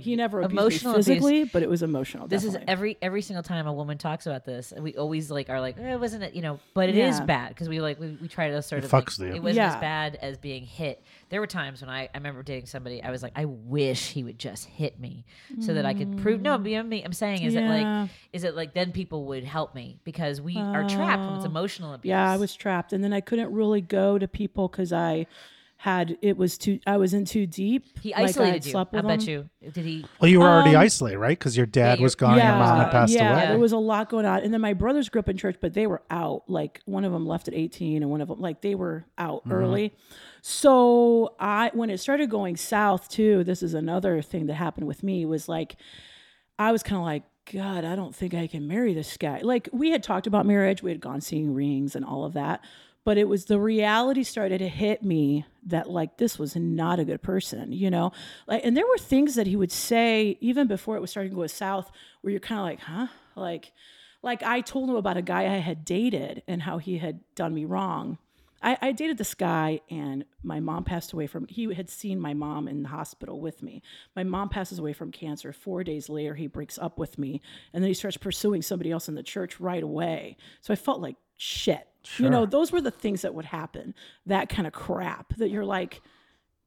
[0.00, 1.06] he never abused Emotional me abuse.
[1.06, 2.28] physically, but it was emotional.
[2.28, 2.62] This definitely.
[2.64, 5.60] is every every single time a woman talks about this, and we always like are
[5.60, 7.24] like, eh, it wasn't it, you know, but it is Yeah.
[7.24, 9.34] bad because we like we, we try to sort It of like, fucks with you.
[9.34, 11.02] it wasn't as bad as being hit.
[11.30, 14.22] There were times when I I remember dating somebody, I was like, I wish he
[14.22, 15.24] would just hit me
[15.60, 16.42] so that I could prove.
[16.42, 19.74] No, but I'm, I'm saying is it like is it like then people would help
[19.74, 22.10] me because we are trapped when it's emotional abuse.
[22.10, 25.26] Yeah, I was trapped, and then I couldn't really go to people because I
[25.80, 26.80] had it was too.
[26.88, 27.84] I was in too deep.
[28.00, 28.70] He Like, I isolated had you.
[28.72, 29.48] slept I bet him.
[29.60, 29.70] you.
[29.70, 30.04] Did he?
[30.20, 31.38] Well, you were already Um, isolated, right?
[31.38, 33.46] Because your dad yeah, was you're- gone, your mom had passed yeah, away.
[33.46, 35.74] there was a lot going on, and then my brothers grew up in church, but
[35.74, 36.42] they were out.
[36.48, 39.42] Like one of them left at eighteen, and one of them like they were out
[39.44, 39.52] Mm-hmm.
[39.52, 39.94] early.
[40.42, 45.02] So I, when it started going south too, this is another thing that happened with
[45.02, 45.76] me was like,
[46.58, 49.40] I was kind of like, God, I don't think I can marry this guy.
[49.42, 52.62] Like we had talked about marriage, we had gone seeing rings and all of that.
[53.08, 57.06] But it was the reality started to hit me that like this was not a
[57.06, 58.12] good person, you know?
[58.46, 61.36] Like and there were things that he would say even before it was starting to
[61.36, 61.90] go south
[62.20, 63.72] where you're kind of like, "Huh?" Like
[64.20, 67.54] like I told him about a guy I had dated and how he had done
[67.54, 68.18] me wrong.
[68.60, 72.34] I, I dated this guy and my mom passed away from he had seen my
[72.34, 73.80] mom in the hospital with me.
[74.16, 75.54] My mom passes away from cancer.
[75.54, 77.40] Four days later he breaks up with me
[77.72, 80.36] and then he starts pursuing somebody else in the church right away.
[80.60, 81.88] So I felt like shit.
[82.16, 83.94] You know, those were the things that would happen.
[84.26, 86.00] That kind of crap that you're like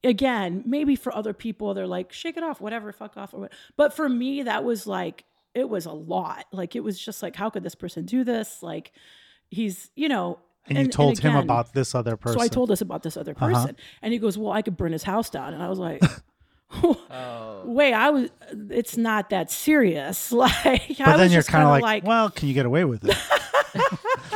[0.03, 3.53] again, maybe for other people they're like, shake it off, whatever, fuck off or what.
[3.77, 6.45] But for me, that was like it was a lot.
[6.51, 8.63] Like it was just like, how could this person do this?
[8.63, 8.91] Like
[9.49, 12.39] he's, you know, And, you told him again, about this other person.
[12.39, 13.47] so I told us about this other uh-huh.
[13.47, 16.01] person, and he goes, "Well, I could burn his house down," and I was like.
[17.65, 18.29] Wait, I was.
[18.69, 20.31] It's not that serious.
[20.41, 22.85] Like, I but then was you're kind of kinda like, well, can you get away
[22.85, 23.15] with it?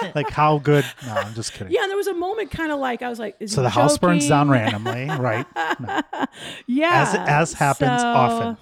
[0.16, 0.86] like how good?
[1.06, 1.74] No, I'm just kidding.
[1.74, 1.82] yeah.
[1.84, 3.70] And there was a moment, kind of like I was like, is So he the
[3.70, 5.46] house burns down randomly, right?
[5.80, 6.02] No.
[6.68, 8.58] Yeah, As as happens so- often.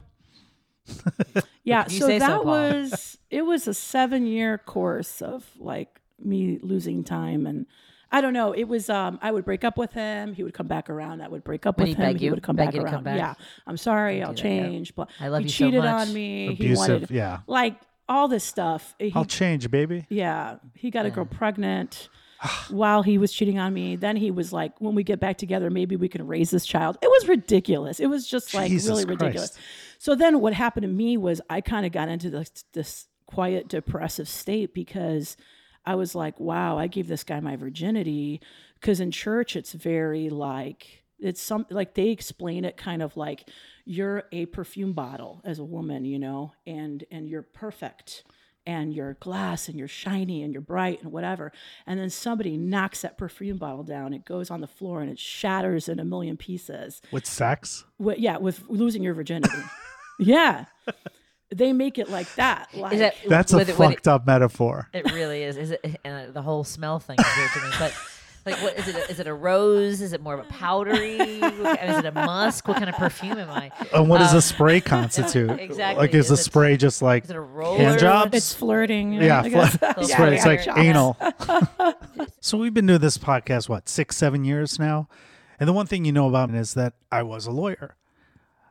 [1.66, 6.60] Yeah, so say so, that was it was a seven year course of like me
[6.62, 7.66] losing time and
[8.12, 8.52] I don't know.
[8.52, 11.30] It was um I would break up with him, he would come back around, I
[11.30, 12.32] would break up Would with he him, beg he you?
[12.32, 12.92] would come back around.
[12.94, 13.18] come back?
[13.18, 13.34] Yeah.
[13.66, 14.62] I'm sorry, I'll do that, yeah.
[14.64, 14.94] change.
[14.94, 16.08] But I love he you so cheated much.
[16.10, 16.48] on me.
[16.56, 17.40] He Abusive, wanted yeah.
[17.48, 17.76] like
[18.08, 18.96] all this stuff.
[19.00, 20.06] He, I'll change, baby.
[20.10, 22.10] yeah, he got a girl pregnant
[22.42, 22.68] ah.
[22.70, 23.96] while he was cheating on me.
[23.96, 26.98] Then he was like, "When we get back together, maybe we can raise this child."
[27.02, 28.00] It was ridiculous.
[28.00, 29.22] It was just like Jesus really Christ.
[29.22, 29.58] ridiculous.
[30.00, 33.68] So then, what happened to me was I kind of got into this this quiet
[33.68, 35.38] depressive state because
[35.86, 38.42] I was like, "Wow, I gave this guy my virginity."
[38.80, 43.50] Because in church, it's very like it's some like they explain it kind of like
[43.86, 48.24] you're a perfume bottle as a woman, you know, and and you're perfect
[48.66, 51.52] and you're glass and you're shiny and you're bright and whatever.
[51.86, 55.20] And then somebody knocks that perfume bottle down, it goes on the floor and it
[55.20, 57.02] shatters in a million pieces.
[57.12, 57.84] With sex?
[58.00, 59.58] Wi- yeah, with losing your virginity.
[60.20, 60.66] yeah.
[61.54, 62.70] They make it like that.
[62.74, 64.88] Like Is that That's a it- with it- fucked up metaphor.
[64.94, 65.58] It really is.
[65.58, 67.70] Is it and the whole smell thing is weird to me?
[67.78, 67.94] But
[68.46, 68.96] like, what is it?
[68.96, 70.02] A, is it a rose?
[70.02, 71.18] Is it more of a powdery?
[71.18, 72.68] Is it a musk?
[72.68, 73.72] What kind of perfume am I?
[73.94, 75.50] And what does a spray constitute?
[75.50, 76.02] Uh, exactly.
[76.02, 77.78] Like, is, Is a spray just like Is it a roller?
[77.78, 78.36] hand jobs?
[78.36, 79.14] it's flirting.
[79.14, 79.78] yeah, I guess.
[79.78, 80.36] fl- Yeah, spray.
[80.36, 80.78] It's like yeah.
[80.80, 81.18] anal.
[82.42, 85.08] so we've been doing this podcast what six, seven years now,
[85.60, 87.96] and the one thing you know about me is that I was a lawyer.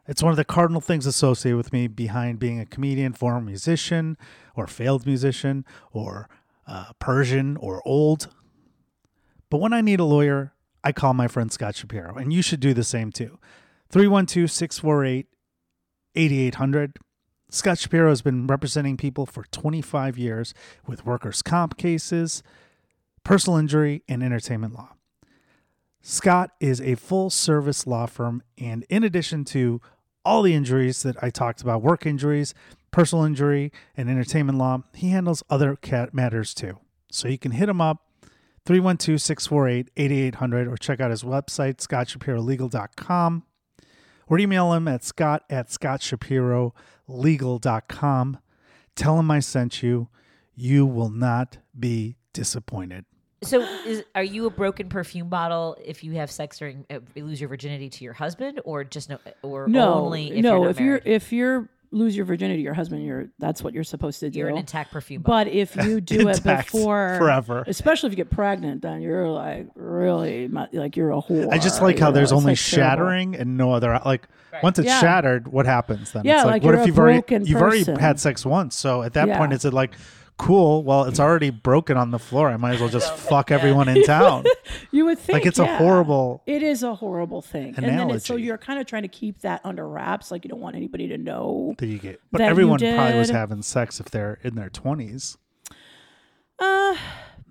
[0.08, 4.16] It's one of the cardinal things associated with me behind being a comedian, former musician,
[4.56, 6.28] or failed musician, or
[6.66, 8.28] uh, Persian, or old.
[9.52, 12.58] But when I need a lawyer, I call my friend Scott Shapiro, and you should
[12.58, 13.38] do the same too.
[13.90, 15.26] 312 648
[16.14, 16.96] 8800.
[17.50, 20.54] Scott Shapiro has been representing people for 25 years
[20.86, 22.42] with workers' comp cases,
[23.24, 24.94] personal injury, and entertainment law.
[26.00, 29.82] Scott is a full service law firm, and in addition to
[30.24, 32.54] all the injuries that I talked about work injuries,
[32.90, 36.78] personal injury, and entertainment law he handles other cat matters too.
[37.10, 38.06] So you can hit him up
[38.64, 43.42] 312 648 8800 or check out his website, scottshapirolegal.com,
[44.28, 48.38] or email him at scott at scottshapirolegal.com.
[48.94, 50.08] Tell him I sent you.
[50.54, 53.04] You will not be disappointed.
[53.42, 57.40] So, is are you a broken perfume bottle if you have sex during uh, lose
[57.40, 60.54] your virginity to your husband, or just no, or No, only if no.
[60.54, 63.74] you're not if you're if you're lose your virginity to your husband, you're that's what
[63.74, 64.40] you're supposed to do.
[64.40, 65.44] You're an intact perfume bottle.
[65.44, 67.64] But if you do it before forever.
[67.66, 71.52] especially if you get pregnant, then you're like really like you're a whore.
[71.52, 72.88] I just like how know, there's it's, only like, terrible.
[72.88, 74.26] shattering and no other like
[74.62, 75.00] once it's Yeah.
[75.00, 76.24] shattered, what happens then?
[76.24, 78.44] Yeah, it's like, like what you're if a you've already broken you've already had sex
[78.46, 78.74] once?
[78.76, 79.38] So at that Yeah.
[79.38, 79.92] point, is it like
[80.38, 80.82] cool?
[80.82, 82.48] Well, it's already broken on the floor.
[82.48, 84.44] I might as well just fuck everyone in town.
[84.90, 86.42] You would think Like it's a horrible.
[86.44, 89.40] It is a horrible thing, and then it's, so you're kind of trying to keep
[89.40, 91.74] that under wraps, like you don't want anybody to know.
[91.78, 95.38] That you get, but everyone probably was having sex if they're in their twenties.
[96.58, 96.94] Uh,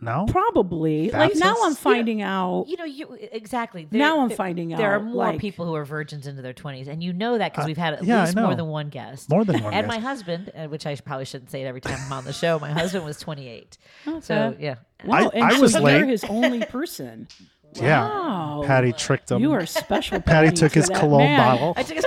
[0.04, 1.12] No, probably.
[1.12, 1.64] Like now, Baptist?
[1.66, 2.66] I'm finding out.
[2.68, 3.88] you know, you exactly.
[3.92, 6.88] Now I'm there- finding there are more like- people who are virgins into their twenties,
[6.88, 9.30] and you know that because we've had at Uh, yeah, least more than one guest.
[9.30, 9.72] more than one.
[9.72, 9.76] Guest.
[9.76, 9.96] And guess.
[9.96, 12.58] my husband, uh, which I probably shouldn't say it every time I'm on the show.
[12.60, 13.78] My husband was 28.
[14.22, 16.08] So yeah, Wow, I- and I so was you're late.
[16.08, 17.28] his only person.
[17.76, 18.64] yeah, Wow.
[18.66, 19.42] Patti tricked him.
[19.42, 20.20] You are special.
[20.20, 21.38] Patti Patti, took his cologne man.
[21.40, 21.74] bottle.
[21.78, 22.06] I took his.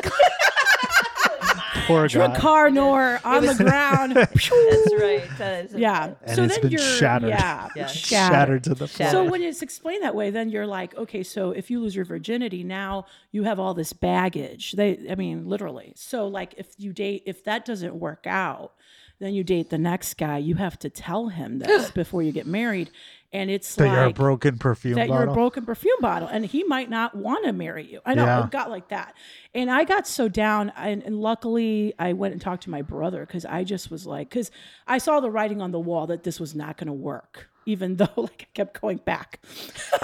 [1.87, 2.29] Poor guy.
[2.29, 4.13] Drakkar Noir on the ground.
[4.15, 5.23] That's right.
[5.39, 6.15] That is- Yeah.
[6.25, 7.31] And so it's then been you're shattered.
[7.31, 7.69] Yeah.
[7.77, 7.87] Yeah.
[7.87, 9.11] Shattered to the floor.
[9.11, 12.05] So when it's explained that way, then you're like, okay, so if you lose your
[12.05, 14.73] virginity, now you have all this baggage.
[14.73, 15.93] They, I mean, literally.
[15.97, 18.73] So like, if you date, if that doesn't work out,
[19.21, 20.39] then you date the next guy.
[20.39, 22.91] You have to tell him this before you get married,
[23.35, 25.25] and it's That like you're a broken perfume that bottle.
[25.25, 28.01] you're a broken perfume bottle and he might not want to marry you.
[28.07, 28.45] I know Yeah.
[28.45, 29.15] it got like that.
[29.53, 33.27] And I got so down and, and luckily I went and talked to my brother
[33.27, 34.51] cuz I just was like cuz
[34.87, 37.97] I saw the writing on the wall that this was not going to work even
[37.99, 39.41] though like I kept going back.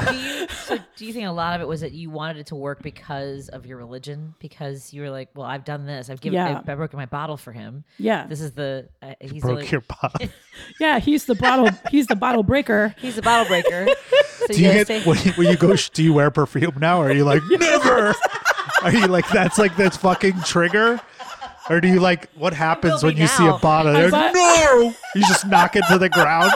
[0.09, 2.47] do you so do you think a lot of it was that you wanted it
[2.47, 6.21] to work because of your religion because you were like well i've done this i've
[6.21, 6.59] given Yeah.
[6.61, 8.27] i've, I've broken my bottle for him Yeah.
[8.27, 10.29] this is the uh, he's Broke the, your bottle.
[10.81, 12.95] Yeah, he's the bottle he's the bottle breaker.
[13.01, 13.87] he's the bottle breaker
[14.39, 15.75] so do you gotta get stay- when you, when you go?
[15.77, 17.01] sh- Do you wear perfume now?
[17.03, 18.15] Or are you like never?
[18.83, 21.01] Are you like that's like this fucking trigger?
[21.69, 23.95] Or do you like what happens when be you see a bottle?
[23.95, 26.53] I You're like, no, you just knock it to the ground.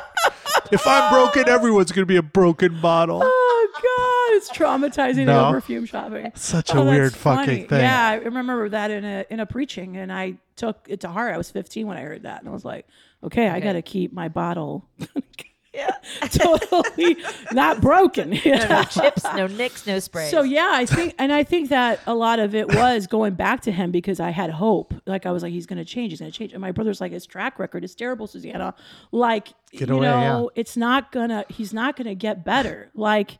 [0.72, 1.52] If I'm broken, ah.
[1.52, 3.20] everyone's gonna be a broken bottle.
[3.22, 5.44] Oh god, it's traumatizing No.
[5.44, 6.32] to go perfume shopping.
[6.34, 7.46] Such a Oh, that's weird funny.
[7.46, 7.80] fucking thing.
[7.80, 11.34] Yeah, I remember that in a in a preaching, and I took it to heart.
[11.34, 12.86] I was 15 when I heard that, and I was like,
[13.22, 14.88] okay, I got to keep my bottle.
[15.74, 15.96] yeah,
[16.28, 17.16] totally
[17.52, 18.32] not broken.
[18.32, 18.66] Yeah.
[18.68, 22.14] no chips no nicks no sprays So yeah, I think, and I think that a
[22.14, 24.94] lot of it was going back to him because I had hope.
[25.06, 26.12] Like I was like, he's going to change.
[26.12, 26.52] He's going to change.
[26.52, 28.74] And my brother's like, his track record is terrible, Susana.
[29.12, 31.44] Like, Get you away, know, it's not gonna.
[31.48, 32.90] He's not gonna get better.
[32.94, 33.38] Like,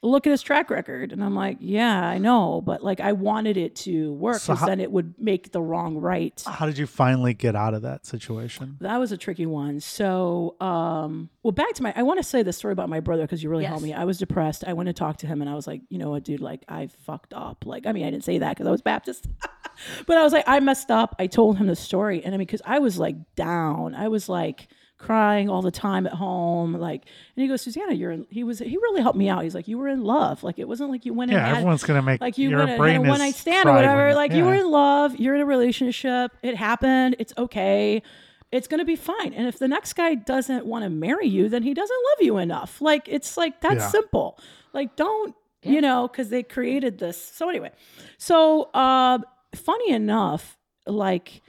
[0.00, 1.10] look at his track record.
[1.10, 4.60] And I'm like, yeah, I know, but like, I wanted it to work So because
[4.60, 6.40] how- then it would make the wrong right.
[6.46, 8.76] How did you finally get out of that situation?
[8.80, 9.80] That was a tricky one.
[9.80, 13.22] So, um, well, back to my, I want to say the story about my brother
[13.22, 13.90] because you really helped Yes.
[13.96, 14.00] me.
[14.00, 14.62] I was depressed.
[14.66, 16.64] I went to talk to him and I was like, you know what, dude, like
[16.68, 17.66] I fucked up.
[17.66, 19.26] Like, I mean, I didn't say that because I was Baptist,
[20.06, 21.16] but I was like, I messed up.
[21.18, 22.22] I told him the story.
[22.24, 26.06] And I mean, because I was like down, I was like, crying all the time
[26.06, 27.04] at home like
[27.36, 29.68] and he goes susana you're in he was he really helped me out he's like
[29.68, 32.02] you were in love like it wasn't like you went and Yeah, had everyone's gonna
[32.02, 34.06] make like you your went and had brain a one night stand or whatever.
[34.08, 38.02] when- like you were in love, you're in a relationship, it happened, it's okay.
[38.50, 39.34] It's gonna be fine.
[39.34, 42.38] And if the next guy doesn't want to marry you, then he doesn't love you
[42.38, 42.80] enough.
[42.80, 43.88] Like it's like that's Yeah.
[43.90, 44.38] simple.
[44.72, 47.20] Like don't you know, because they created this.
[47.22, 47.70] So anyway,
[48.16, 49.18] so uh
[49.54, 50.56] funny enough,
[50.86, 51.42] like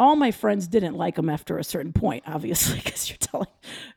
[0.00, 3.48] all my friends didn't like him after a certain point, obviously, because you're telling,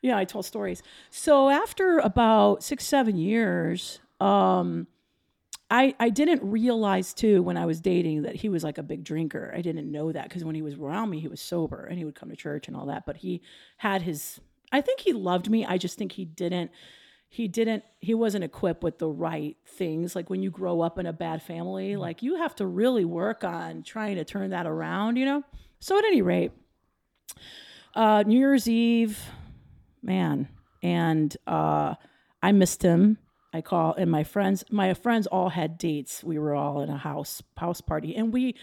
[0.02, 0.84] yeah, I told stories.
[1.10, 4.88] So after about six, seven years, um,
[5.72, 9.06] I I didn't realize too when I was dating that he was like a big
[9.06, 9.54] drinker.
[9.56, 12.04] I didn't know that because when he was around me, he was sober and he
[12.04, 13.06] would come to church and all that.
[13.06, 13.42] But he
[13.78, 14.42] had his.
[14.74, 15.66] I think he loved me.
[15.66, 16.70] I just think he didn't.
[17.30, 17.86] He didn't.
[18.02, 20.18] He wasn't equipped with the right things.
[20.18, 23.46] Like when you grow up in a bad family, like you have to really work
[23.46, 25.16] on trying to turn that around.
[25.16, 25.44] You know.
[25.84, 26.54] So at any rate,
[27.94, 29.20] uh, New Year's Eve,
[30.02, 30.48] man,
[30.82, 31.96] and uh,
[32.42, 33.18] I missed him.
[33.52, 36.24] I call and my friends, my friends all had dates.
[36.24, 38.56] We were all in a house house party, and we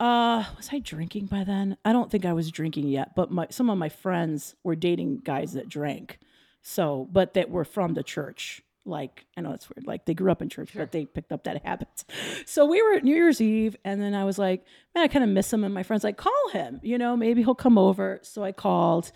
[0.00, 1.76] uh was I drinking by then?
[1.84, 5.20] I don't think I was drinking yet, but my some of my friends were dating
[5.22, 6.18] guys that drank.
[6.62, 8.62] So, but that were from the church.
[8.86, 9.86] Like, I know it's weird.
[9.86, 12.04] Like they grew up in church, but they picked up that habit.
[12.46, 15.24] So we were at New Year's Eve, and then I was like, man, I kind
[15.24, 15.64] of miss him.
[15.64, 18.20] And my friend's like, call him, you know, maybe he'll come over.
[18.22, 19.10] So I called,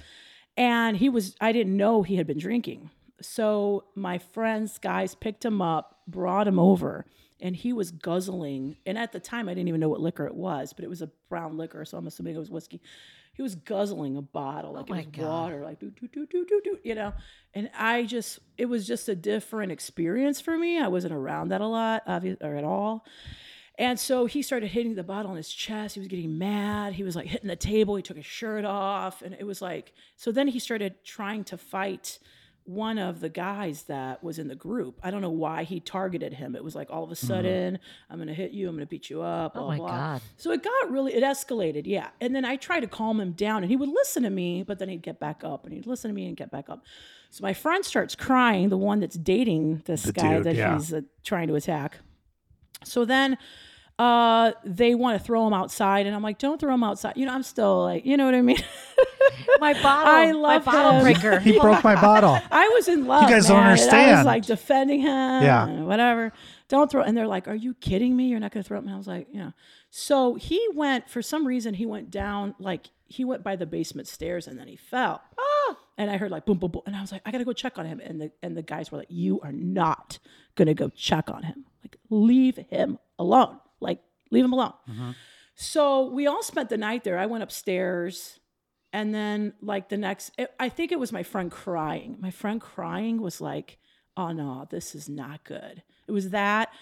[0.57, 2.90] and he was, I didn't know he had been drinking.
[3.20, 7.04] So my friends, guys, picked him up, brought him over,
[7.40, 8.76] and he was guzzling.
[8.87, 11.02] And at the time, I didn't even know what liquor it was, but it was
[11.02, 12.81] a brown liquor, so I'm assuming it was whiskey.
[13.38, 15.29] He was guzzling a bottle oh like my it was God.
[15.29, 17.12] water, like do do do do do do, you know.
[17.55, 20.81] And I just, it was just a different experience for me.
[20.81, 23.07] I wasn't around that a lot, obvious or at all.
[23.79, 25.94] And so he started hitting the bottle on his chest.
[25.94, 26.94] He was getting mad.
[26.94, 27.94] He was like hitting the table.
[27.94, 29.22] He took his shirt off.
[29.22, 32.18] And it was like, so then he started trying to fight
[32.68, 35.00] one of the guys that was in the group.
[35.02, 36.54] I don't know why he targeted him.
[36.54, 37.78] It was like all of a sudden,
[38.11, 38.68] I'm going to hit you.
[38.68, 39.54] I'm going to beat you up.
[39.54, 39.88] Blah, Oh my blah.
[39.88, 40.20] God.
[40.37, 41.83] So it got really, it escalated.
[41.87, 42.09] Yeah.
[42.20, 44.78] And then I tried to calm him down and he would listen to me, but
[44.78, 46.85] then he'd get back up and he'd listen to me and get back up.
[47.31, 50.74] So my friend starts crying, the one that's dating this The guy dude, that yeah.
[50.76, 51.98] he's uh, trying to attack.
[52.85, 53.38] So then
[53.98, 57.16] uh, they want to throw him outside, and I'm like, don't throw him outside.
[57.16, 58.62] You know, I'm still like, you know what I mean?
[59.61, 61.02] my bottle I my love bottle him.
[61.02, 62.38] breaker He broke my bottle.
[62.50, 63.24] I was in love.
[63.24, 64.26] You guys don't man, and I was understand.
[64.26, 65.08] like defending him.
[65.42, 65.82] Yeah.
[65.82, 66.32] whatever.
[66.68, 67.02] Don't throw.
[67.02, 68.28] And they're like, "Are you kidding me?
[68.28, 69.50] You're not going to throw it." And I was like, "Yeah."
[69.90, 71.74] So he went for some reason.
[71.74, 75.22] He went down like he went by the basement stairs and then he fell.
[75.38, 75.76] Ah!
[75.96, 77.52] And I heard like boom, boom, boom, and I was like, "I got to go
[77.52, 80.18] check on him." And the and the guys were like, "You are not
[80.54, 81.64] going to go check on him.
[81.82, 83.59] Like, leave him alone.
[83.81, 84.01] Like,
[84.31, 85.11] leave him alone." Mm-hmm.
[85.55, 87.18] So we all spent the night there.
[87.18, 88.39] I went upstairs.
[88.91, 92.16] And then, like, the next, it, I think it was my friend crying.
[92.20, 93.76] My friend crying was like,
[94.16, 95.83] oh no, this is not good.
[96.07, 96.72] It was that.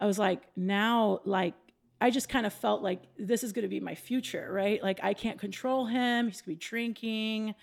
[0.00, 1.54] I was like, now, like,
[2.00, 4.82] I just kind of felt like this is going to be my future, right?
[4.82, 6.26] Like, I can't control him.
[6.26, 7.54] He's going to be drinking.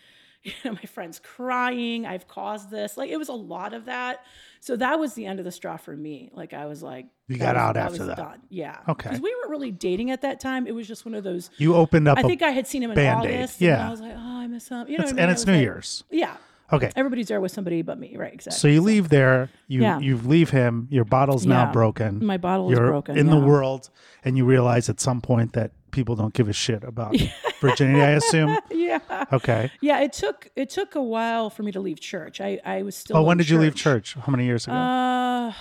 [0.43, 2.05] You know, my friends crying.
[2.05, 2.97] I've caused this.
[2.97, 4.23] Like it was a lot of that.
[4.61, 6.29] So that was the end of the straw for me.
[6.33, 8.17] Like I was like, You got was- out after that.
[8.17, 8.41] Done.
[8.49, 8.77] Yeah.
[8.87, 9.09] Okay.
[9.09, 10.67] Because we weren't really dating at that time.
[10.67, 11.49] It was just one of those.
[11.57, 13.35] You opened up I think I had seen him in Band-Aid.
[13.35, 13.61] August.
[13.61, 13.87] And Yeah.
[13.87, 14.87] I was like, oh, I miss him.
[14.89, 15.19] You know, I mean?
[15.19, 16.03] and it's New like- Year's.
[16.09, 16.35] Yeah.
[16.71, 16.91] Okay.
[16.95, 18.15] Everybody's there with somebody but me.
[18.15, 18.31] Right.
[18.33, 18.59] Exactly.
[18.59, 19.99] So you leave there, you Yeah.
[19.99, 22.23] you leave him, your bottle's now broken.
[22.23, 23.89] My bottle is broken, in the world
[24.23, 27.15] and you realize at some point that people don't give a shit about
[27.59, 28.57] virginity, I assume.
[28.71, 28.99] yeah.
[29.33, 29.71] Okay.
[29.81, 30.01] Yeah.
[30.01, 32.41] It took it took a while for me to leave church.
[32.41, 33.17] I I was still.
[33.17, 34.15] Oh, when did you leave church?
[34.15, 34.75] How many years ago?
[34.75, 35.53] Uh,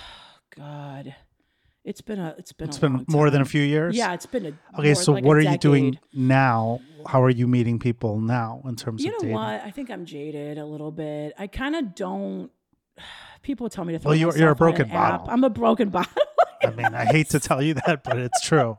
[0.55, 1.15] God,
[1.83, 3.95] it's been a it's been it's been more than a few years.
[3.95, 5.99] Yeah, it's been a Okay, so like what a are you doing decade.
[6.13, 6.81] now?
[7.07, 9.35] How are you meeting people now in terms You of You know dating?
[9.35, 9.61] what?
[9.67, 11.33] I think I'm jaded a little bit.
[11.39, 12.51] I kind of don't.
[13.41, 15.11] People tell me to throw Well, you're- you're a myself on an broken app.
[15.19, 15.27] bottle.
[15.33, 16.11] I'm a broken bottle.
[16.61, 18.77] I mean, I hate to tell you that, but it's true.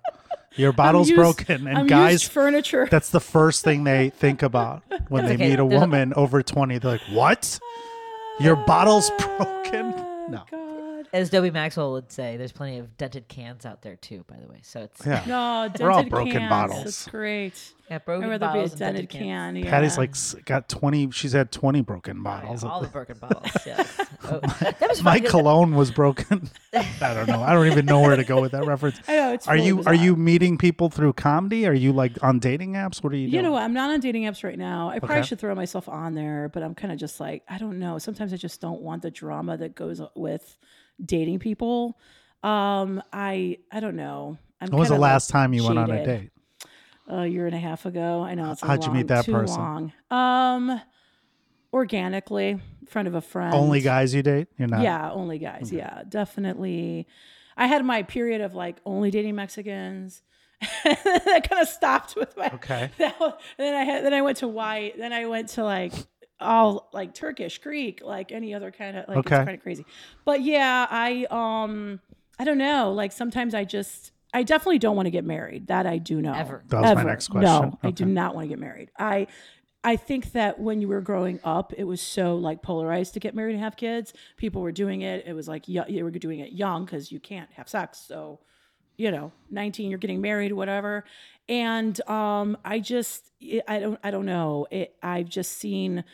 [0.56, 2.88] Your bottle's used- broken, and I'm guys, furniture.
[2.90, 5.50] that's the first thing they think about when they okay.
[5.50, 6.78] meet a woman over 20.
[6.78, 7.58] They're like, What?
[8.40, 9.90] Your bottle's broken?
[10.28, 10.42] No.
[10.50, 10.59] God.
[11.12, 14.24] As Dobie Maxwell would say, there's plenty of dented cans out there too.
[14.28, 15.22] By the way, so it's Yeah.
[15.26, 16.48] No, dented We're all broken cans.
[16.50, 16.84] bottles.
[16.84, 17.72] That's great.
[17.88, 19.22] yeah, I'd broken rather be a bottles and dented cans.
[19.24, 19.56] can.
[19.56, 19.70] Yeah.
[19.70, 22.62] Patti's like got 20, she's had 20 broken bottles.
[22.62, 23.50] all the broken bottles.
[23.66, 23.84] Yeah.
[24.22, 26.50] Oh, that was My funny 'cause- cologne was broken.
[26.74, 27.42] I don't know.
[27.42, 29.00] I don't even know where to go with that reference.
[29.08, 29.48] I know it's.
[29.48, 31.66] Are really you are you meeting people through comedy?
[31.66, 33.02] Are you like on dating apps?
[33.02, 33.36] What are you doing?
[33.36, 33.62] You know what?
[33.62, 34.90] I'm not on dating apps right now.
[34.90, 37.78] I probably should throw myself on there, but I'm kind of just like, I don't
[37.78, 37.98] know.
[37.98, 40.56] Sometimes I just don't want the drama that goes with
[41.04, 41.98] dating people.
[42.42, 44.38] Um, I I don't know.
[44.60, 46.30] I'm When was the kinda, like, last time you went on a date?
[47.08, 48.22] A year and a half ago.
[48.22, 49.58] I know it's a How'd you meet that too person?
[49.58, 49.92] long.
[50.10, 50.80] Um,
[51.72, 53.54] organically, in front of a friend.
[53.54, 54.48] Only guys you date?
[54.58, 54.82] You're not.
[54.82, 55.72] Yeah, only guys.
[55.72, 57.06] Yeah, definitely.
[57.56, 60.22] I had my period of like only dating Mexicans.
[60.84, 62.50] that kind of stopped with my.
[62.54, 62.90] Okay.
[62.98, 64.98] That was, then I had then I went to white.
[64.98, 65.92] Then I went to like
[66.40, 69.36] all like Turkish, Greek, like any other kind of like Okay.
[69.36, 69.84] it's kind of crazy.
[70.24, 72.00] But yeah, I um
[72.38, 72.92] I don't know.
[72.92, 75.66] Like sometimes I just I definitely don't want to get married.
[75.66, 76.32] That I do know.
[76.32, 76.62] Ever.
[76.68, 77.04] That was my Ever.
[77.04, 77.70] next question.
[77.70, 78.90] No, I do not want to get married.
[78.98, 79.26] I
[79.82, 83.34] I think that when you were growing up, it was so like polarized to get
[83.34, 84.12] married and have kids.
[84.36, 85.24] People were doing it.
[85.26, 87.98] It was like you, you were doing it young because you can't have sex.
[87.98, 88.40] So,
[89.00, 91.04] you know, 19, you're getting married, whatever.
[91.48, 93.32] And um, I just,
[93.66, 94.66] I don't, I don't know.
[94.70, 96.04] It, I've just seen.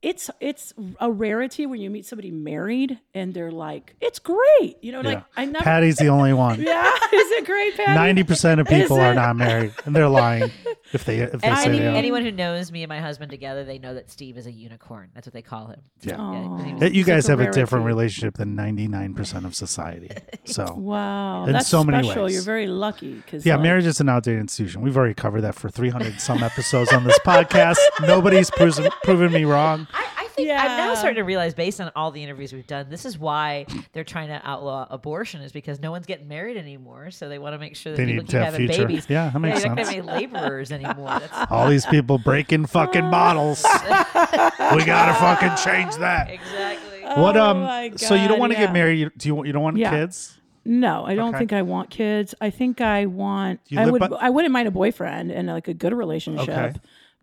[0.00, 4.76] It's it's a rarity when you meet somebody married and they're like, it's great.
[4.80, 5.08] You know, Yeah.
[5.08, 5.64] like I never.
[5.64, 6.60] Patti's the only one.
[6.62, 7.94] yeah, is it great, Patti?
[7.94, 10.52] Ninety percent of people are not married, and they're lying
[10.92, 11.96] if they if they And say any, they are.
[11.96, 15.10] anyone who knows me and my husband together, they know that Steve is a unicorn.
[15.14, 15.80] That's what they call him.
[16.02, 16.12] Yeah.
[16.16, 19.46] because he was- That you guys a have a different relationship than ninety nine percent
[19.46, 20.10] of society.
[20.44, 22.24] So Wow, In that's so many special.
[22.24, 22.32] ways.
[22.32, 24.80] You're very lucky because yeah, marriage is an outdated institution.
[24.80, 27.76] We've already covered that for three hundred some episodes on this podcast.
[28.00, 29.86] Nobody's proven proven me wrong.
[29.92, 32.88] I, I think I'm now starting to realize, based on all the interviews we've done,
[32.90, 37.10] this is why they're trying to outlaw abortion, is because no one's getting married anymore.
[37.10, 38.86] So they want to make sure that They people need keep to have having future.
[38.86, 39.06] babies.
[39.08, 39.88] Yeah, that makes you're not sense.
[39.90, 41.08] gonna have any laborers anymore.
[41.20, 43.64] That's All these people breaking fucking bottles.
[43.64, 46.30] we gotta fucking change that.
[46.30, 47.02] exactly.
[47.22, 47.60] What Oh um?
[47.62, 48.66] my So you don't want to yeah.
[48.66, 48.98] get married?
[48.98, 49.44] You, do you?
[49.46, 49.90] You don't want Yeah.
[49.90, 50.34] kids?
[50.64, 51.38] No, I don't Okay.
[51.38, 52.34] think I want kids.
[52.40, 53.60] I think I want.
[53.68, 54.00] You I would.
[54.00, 56.48] by- I wouldn't mind a boyfriend and like a good relationship.
[56.48, 56.74] Okay.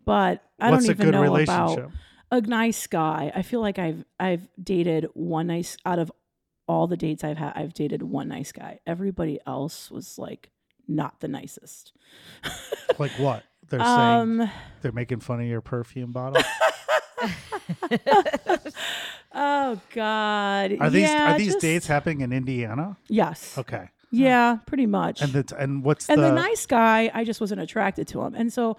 [0.04, 1.78] But I What's a don't even good know relationship?
[1.78, 1.92] about
[2.30, 3.30] a nice guy.
[3.34, 6.10] I feel like I've I've dated one nice out of
[6.68, 7.52] all the dates I've had.
[7.54, 8.80] I've dated one nice guy.
[8.86, 10.50] Everybody else was like
[10.88, 11.92] not the nicest.
[12.98, 13.44] Like what?
[13.68, 13.90] They're saying
[14.40, 14.50] Um.
[14.80, 16.42] they're making fun of your perfume bottle.
[19.38, 20.76] Oh God.
[20.80, 22.96] Are these yeah, are these just- dates happening in Indiana?
[23.08, 23.58] Yes.
[23.58, 23.88] Okay.
[24.10, 25.20] Yeah, pretty much.
[25.20, 28.34] And the and what's and the, the nice guy, I just wasn't attracted to him.
[28.34, 28.78] And so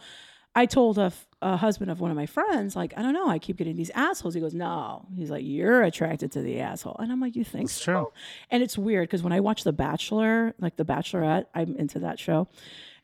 [0.55, 3.29] I told a, f- a husband of one of my friends, like, I don't know,
[3.29, 4.33] I keep getting these assholes.
[4.33, 5.05] He goes, No.
[5.15, 6.95] He's like, You're attracted to the asshole.
[6.99, 7.91] And I'm like, You think That's so?
[7.91, 8.13] true.
[8.49, 12.19] And it's weird because when I watch The Bachelor, like The Bachelorette, I'm into that
[12.19, 12.47] show.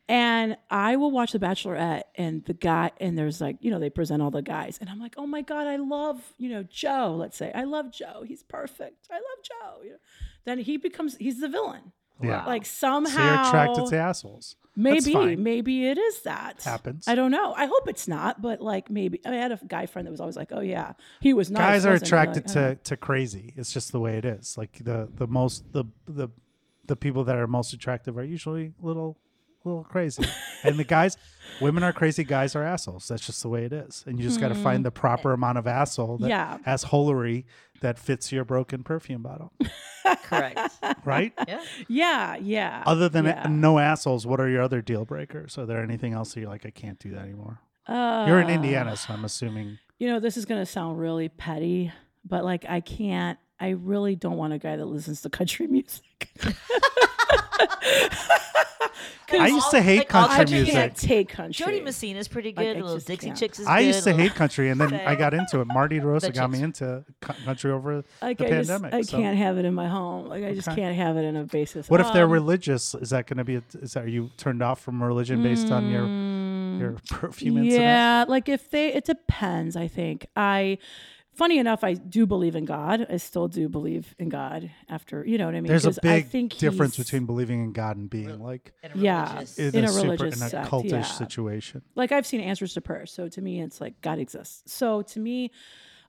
[0.06, 3.88] And I will watch The Bachelorette and the guy, and there's like, you know, they
[3.88, 4.76] present all the guys.
[4.80, 7.50] And I'm like, oh my God, I love, you know, Joe, let's say.
[7.54, 8.22] I love Joe.
[8.26, 9.06] He's perfect.
[9.10, 9.82] I love Joe.
[9.82, 9.96] You know?
[10.44, 11.92] Then he becomes, he's the villain.
[12.22, 12.44] Yeah.
[12.44, 13.24] Like so somehow.
[13.24, 14.56] you're attracted to assholes.
[14.76, 16.62] Maybe, maybe it is that.
[16.64, 17.06] Happens.
[17.06, 17.54] I don't know.
[17.56, 19.20] I hope it's not, but like maybe.
[19.24, 21.86] I had a guy friend that was always like, "Oh yeah, he was nice." Guys
[21.86, 23.54] are attracted Like, I to, to crazy.
[23.56, 24.58] It's just the way it is.
[24.58, 26.28] Like the the most the the
[26.86, 29.16] the people that are most attractive are usually little
[29.64, 30.24] little crazy.
[30.62, 31.16] and the guys
[31.60, 33.08] women are crazy, guys are assholes.
[33.08, 34.04] That's just the way it is.
[34.06, 36.30] And you just got to find the proper amount of asshole that Hmm.
[36.30, 36.58] Yeah.
[36.66, 37.44] assholery
[37.80, 39.52] that fits your broken perfume bottle.
[40.24, 40.60] Correct.
[41.04, 41.32] Right?
[41.48, 41.62] Yeah.
[41.88, 42.82] Yeah, yeah.
[42.86, 43.46] Other than yeah.
[43.48, 45.58] no assholes, what are your other deal breakers?
[45.58, 47.60] Are there anything else that you're like, I can't do that anymore?
[47.86, 51.28] Uh, You're in Indiana, so I'm assuming you know, this is going to sound really
[51.28, 51.92] petty,
[52.24, 56.30] but like I can't, I really don't want a guy that listens to country music.
[59.32, 60.74] I used to hate Like country I country music.
[60.74, 61.52] can't take country.
[61.64, 62.76] Jo Dee Messina is pretty Like, good.
[62.76, 63.38] I little just Dixie can't.
[63.38, 63.86] Chicks is I good.
[63.88, 65.66] used to little- hate country, and then I got into it.
[65.66, 68.94] Marty DeRosa got me into co- country over like the I just- pandemic.
[68.94, 69.16] I so.
[69.18, 70.26] can't have it in my home.
[70.28, 70.82] Like I just Okay.
[70.82, 71.88] can't have it in a basis.
[71.90, 72.94] What if they're Um, religious?
[72.94, 73.56] Is that going to be?
[73.56, 76.06] A, is that are you turned off from religion based on your
[76.78, 77.80] your perfume incident?
[77.80, 77.82] Mm.
[77.82, 79.74] Yeah, like if they, it depends.
[79.74, 80.78] I think I.
[81.34, 83.06] Funny enough, I do believe in God.
[83.10, 84.70] I still do believe in God.
[84.88, 85.68] After you know what I mean.
[85.68, 88.92] There's a 'Cause I big think difference between believing in God and being like in
[88.92, 89.32] a Yeah.
[89.34, 91.02] religious- in, In a, a super religious in a cultish yeah.
[91.02, 91.82] situation.
[91.96, 93.06] like I've seen answers to prayer.
[93.06, 94.72] So to me, it's like God exists.
[94.72, 95.50] So to me,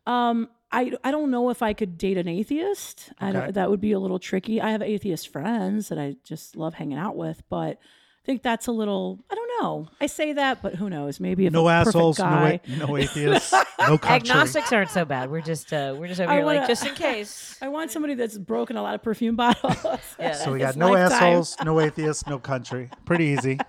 [0.06, 3.12] um, I I don't know if I could date an atheist.
[3.20, 3.40] I Okay.
[3.40, 4.62] don't, that would be a little tricky.
[4.62, 8.68] I have atheist friends that I just love hanging out with, but I think that's
[8.68, 9.24] a little.
[9.32, 9.88] I don't know.
[10.02, 11.20] I say that, but who knows?
[11.20, 12.60] Maybe if No a perfect assholes, no, guy.
[12.66, 13.60] a- no atheists, no
[13.98, 14.10] country.
[14.32, 15.30] Agnostics aren't so bad.
[15.30, 17.58] We're just uh, we're just over I here like wanna- just in case.
[17.62, 19.76] I want somebody that's broken a lot of perfume bottles.
[20.20, 20.34] Yeah.
[20.34, 21.12] So we got no lifetime.
[21.24, 22.90] assholes, no atheists, no country.
[23.06, 23.60] Pretty easy.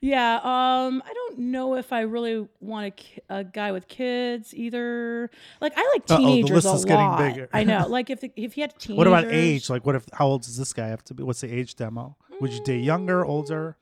[0.00, 4.52] Yeah, um, I don't know if I really want a, ki- a guy with kids
[4.52, 5.30] either.
[5.60, 7.18] Like I like Uh-oh, the teenagers list a is getting lot.
[7.18, 7.48] bigger.
[7.52, 7.86] I know.
[7.88, 8.98] Like if if he had teenagers.
[8.98, 9.70] What about age?
[9.70, 10.04] Like, what if?
[10.12, 11.22] How old does this guy have to be?
[11.22, 12.16] What's the age demo?
[12.42, 13.76] Would you date younger, older?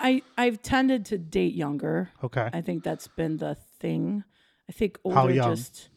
[0.00, 2.08] I I've tended to date younger.
[2.24, 2.48] Okay.
[2.54, 4.24] I think that's been the thing.
[4.66, 5.54] I think older How young?
[5.54, 5.90] just.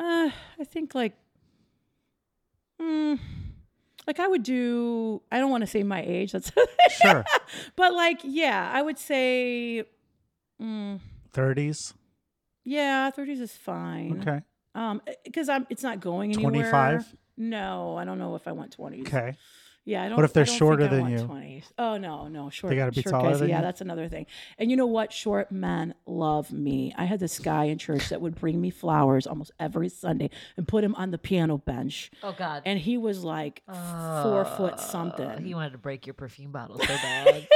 [0.00, 1.12] Uh, I think like.
[2.80, 3.18] Mm,
[4.06, 5.20] like I would do.
[5.30, 6.32] I don't want to say my age.
[6.32, 6.50] That's.
[7.02, 7.24] Sure.
[7.76, 9.84] but like, yeah, I would say.
[10.60, 11.00] Mm,
[11.34, 11.94] 30s.
[12.64, 14.20] yeah, thirties is fine.
[14.20, 14.40] Okay.
[14.74, 15.66] Um, because I'm.
[15.68, 16.50] It's not going anywhere.
[16.50, 17.16] 25?
[17.36, 19.06] No, I don't know if I want twenties.
[19.06, 19.36] Okay.
[19.84, 20.16] Yeah, I don't.
[20.16, 21.18] What if they're shorter than want you?
[21.18, 21.64] 20s.
[21.76, 22.70] Oh no, no, short.
[22.70, 23.40] They gotta be short taller guys.
[23.40, 23.62] than yeah, you?
[23.62, 24.26] that's another thing.
[24.58, 25.12] And you know what?
[25.12, 26.94] Short men love me.
[26.96, 30.68] I had this guy in church that would bring me flowers almost every Sunday and
[30.68, 32.62] put him on the piano bench, Oh God.
[32.64, 36.78] and he was like four foot oh, something, He wanted to break your perfume bottle
[36.78, 37.48] so bad.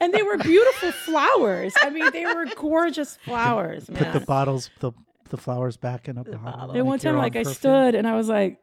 [0.00, 1.74] and they were beautiful flowers.
[1.80, 3.86] I mean, they were gorgeous flowers.
[3.86, 4.12] Put man.
[4.14, 4.92] the bottles, the
[5.30, 6.72] the flowers back in a bottle.
[6.72, 7.54] And one like your time, own like I perfume.
[7.54, 8.58] stood and I was like,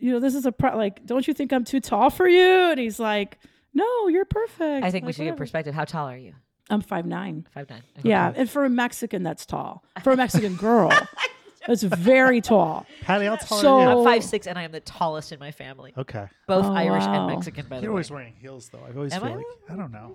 [0.00, 2.70] you know, this is a pro- like, don't you think I'm too tall for you?
[2.70, 3.38] And he's like,
[3.74, 4.84] no, you're perfect.
[4.84, 5.74] I think we Like, should get perspective.
[5.74, 6.34] How tall are you?
[6.68, 7.46] I'm five nine.
[7.54, 7.82] Five nine.
[8.02, 9.84] Yeah, and for a Mexican, that's tall.
[10.02, 10.90] For a Mexican girl,
[11.66, 12.86] that's very tall.
[13.02, 13.98] Patti, how tall So- are you?
[13.98, 16.26] I'm five six, and I am the tallest in my family, Okay.
[16.46, 17.26] both Oh, Irish wow.
[17.28, 17.66] and Mexican.
[17.68, 18.84] By the You're way, always wearing heels, though.
[18.88, 19.34] I always Am feel I?
[19.36, 20.14] like I don't know.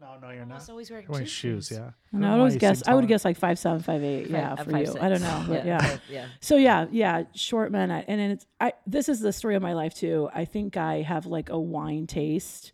[0.00, 0.54] No, no, you're I'm not.
[0.54, 1.90] almost always wearing, You're wearing gym shoes, yeah.
[2.12, 4.28] And I know would why guess, I would guess like five seven, five eight.
[4.30, 4.96] Yeah, I'm for you.
[4.98, 5.78] I don't know, but yeah.
[5.78, 6.26] but yeah.
[6.40, 7.90] So yeah, yeah, short men.
[7.90, 8.72] I, and then it's I.
[8.86, 10.30] This is the story of my life too.
[10.34, 12.72] I think I have like a wine taste,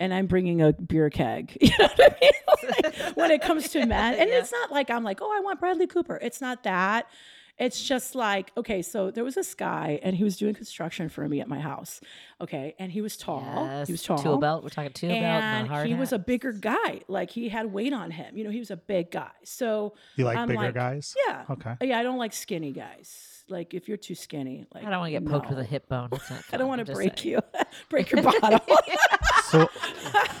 [0.00, 1.56] and I'm bringing a beer keg.
[1.60, 2.30] You know what I mean?
[2.82, 4.38] Like, when it comes to men, and Yeah.
[4.38, 6.18] it's not like I'm like, oh, I want Bradley Cooper.
[6.22, 7.06] It's not that.
[7.56, 11.28] It's just like, okay, so there was this guy, and he was doing construction for
[11.28, 12.00] me at my house.
[12.40, 13.44] Okay, and he was tall.
[13.66, 13.86] Yes.
[13.86, 14.18] He was tall.
[14.18, 14.64] Tool belt.
[14.64, 17.00] We're talking tool belt, and not hard he was a bigger guy.
[17.06, 18.36] Like he had weight on him.
[18.36, 19.30] You know, he was a big guy.
[19.44, 21.14] So You like I'm bigger like, guys?
[21.28, 21.76] yeah, Okay.
[21.82, 21.98] yeah.
[21.98, 23.30] I don't like skinny guys.
[23.48, 25.86] Like if you're too skinny, like I don't want to get poked with a hip
[25.88, 26.08] bone.
[26.52, 27.34] I don't want to break saying.
[27.34, 27.40] you,
[27.88, 28.58] break your bottle.
[29.44, 29.68] So,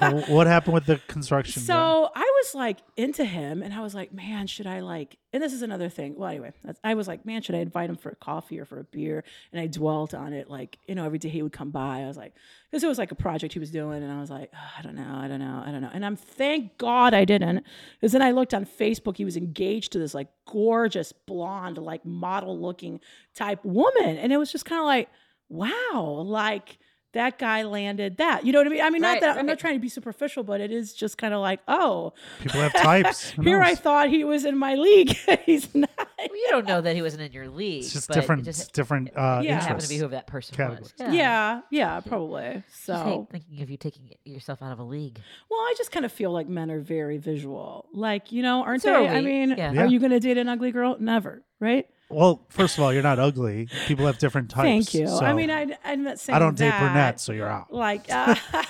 [0.00, 1.60] so what happened with the construction?
[1.62, 1.66] guy?
[1.66, 5.18] so I was like into him, and I was like, man, should I like?
[5.32, 6.14] And this is another thing.
[6.16, 8.78] Well, anyway, I was like, man, should I invite him for a coffee or for
[8.78, 9.24] a beer?
[9.52, 12.00] And I dwelt on it, like you know, every day he would come by.
[12.00, 12.34] I was like,
[12.70, 14.82] because it was like a project he was doing, and I was like, "Oh, I
[14.82, 15.90] don't know, I don't know, I don't know.
[15.92, 17.64] And I'm thank God I didn't,
[17.94, 19.16] because then I looked on Facebook.
[19.16, 23.00] He was engaged to this like gorgeous blonde, like model looking
[23.34, 25.08] type woman, and it was just kind of like,
[25.48, 26.78] wow, like
[27.14, 28.44] that guy landed that.
[28.44, 28.80] You know what I mean?
[28.82, 31.18] I mean, not Right, that I'm not trying to be superficial, but it is just
[31.18, 33.30] kind of like, oh, people have types.
[33.36, 35.16] Who here I thought he was in my league.
[35.46, 35.90] He's not.
[35.96, 37.84] Well, you don't know that he wasn't in your league.
[37.84, 39.60] It's just but it different, Just different uh, Yeah.
[39.60, 40.92] happened to be who that person Categories.
[40.98, 41.14] was.
[41.14, 42.62] Yeah, yeah, probably.
[42.72, 45.20] So, thinking of you taking yourself out of a league.
[45.50, 47.88] well, I just kind of feel like men are very visual.
[47.92, 49.08] Like, you know, aren't So they?
[49.08, 49.72] are I mean, Yeah.
[49.72, 49.82] Yeah.
[49.82, 50.96] are you going to date an ugly girl?
[50.98, 51.86] Never, right?
[52.14, 53.68] Well, first of all, you're not ugly.
[53.86, 54.92] People have different types.
[54.92, 55.08] Thank you.
[55.08, 57.72] I mean, I, I'm not saying I don't date brunettes, so you're out.
[57.72, 58.60] Like, uh, no,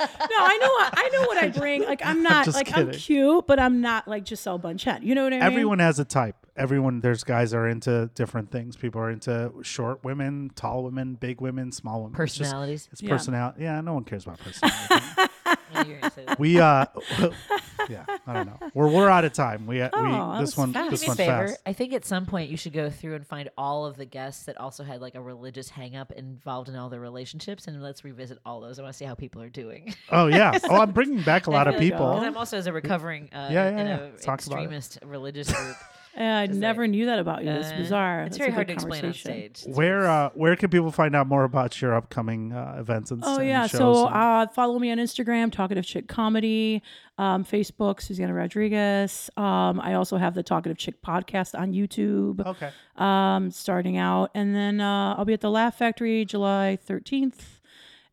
[0.00, 1.84] I know, what- I know what I bring.
[1.84, 5.02] Like, I'm not just like I'm cute, but I'm not like Gisele Bündchen.
[5.02, 5.42] You know what I mean?
[5.44, 6.36] Everyone has a type.
[6.56, 8.76] Everyone, there's guys that are into different things.
[8.76, 12.20] People are into short women, tall women, big women, small women.
[12.20, 12.88] It's just- Personalities.
[12.92, 13.10] It's, Yeah.
[13.10, 13.62] personality.
[13.62, 15.04] Yeah, no one cares about personality.
[15.74, 16.38] I knew you were gonna say that.
[16.38, 16.86] We uh,
[17.88, 18.58] yeah, I don't know.
[18.74, 19.66] We're we're out of time.
[19.66, 20.90] We, uh, Oh, we that this was one fast.
[20.90, 21.48] this Do me a one favor.
[21.48, 21.60] fast.
[21.66, 24.44] I think at some point you should go through and find all of the guests
[24.44, 28.04] that also had like a religious hang up involved in all their relationships, and let's
[28.04, 28.78] revisit all those.
[28.78, 29.94] I want to see how people are doing.
[30.10, 30.58] Oh yeah.
[30.70, 31.96] Oh, I'm bringing back a lot of There you go.
[31.96, 32.26] Because people.
[32.26, 34.10] I'm also as a recovering uh, Yeah, in yeah, a.
[34.18, 34.62] Talk about it.
[34.64, 35.76] extremist religious group.
[36.16, 37.50] Yeah, I Just never like, knew that about you.
[37.52, 38.22] It's uh, bizarre.
[38.22, 39.54] It's That's very a hard to good explain on conversation.
[39.54, 39.74] stage.
[39.76, 43.36] Where uh where can people find out more about your upcoming uh, events and stuff?
[43.36, 46.82] Oh and yeah, shows so and- uh, follow me on Instagram, Talkative Chick Comedy,
[47.16, 49.30] um, Facebook, Susana Rodriguez.
[49.36, 52.70] Um, I also have the Talkative Chick podcast on YouTube, okay.
[52.96, 57.60] um, starting out, and then uh, I'll be at the Laugh Factory July thirteenth,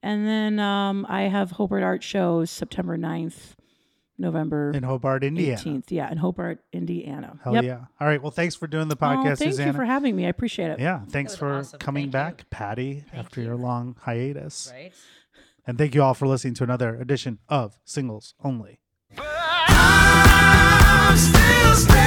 [0.03, 3.55] and then um, I have Hobart Art shows September 9th,
[4.17, 5.53] November In Hobart, Indiana.
[5.57, 5.91] eighteenth.
[5.91, 7.39] Yeah, in Hobart, Indiana.
[7.43, 7.63] Hell yep.
[7.63, 7.79] yeah.
[7.99, 8.21] All right.
[8.21, 9.71] Well, thanks for doing the Oh, podcast, thank Susana.
[9.71, 10.25] you for having me.
[10.25, 10.79] I appreciate it.
[10.79, 11.79] yeah, thanks for awesome.
[11.79, 12.43] coming Thank you.
[12.43, 13.47] back, Patti, Thank after you.
[13.47, 14.71] your long hiatus.
[14.73, 14.91] right.
[15.67, 18.79] And thank you all for listening to another edition of Singles Only.
[19.17, 22.06] I'm still standing.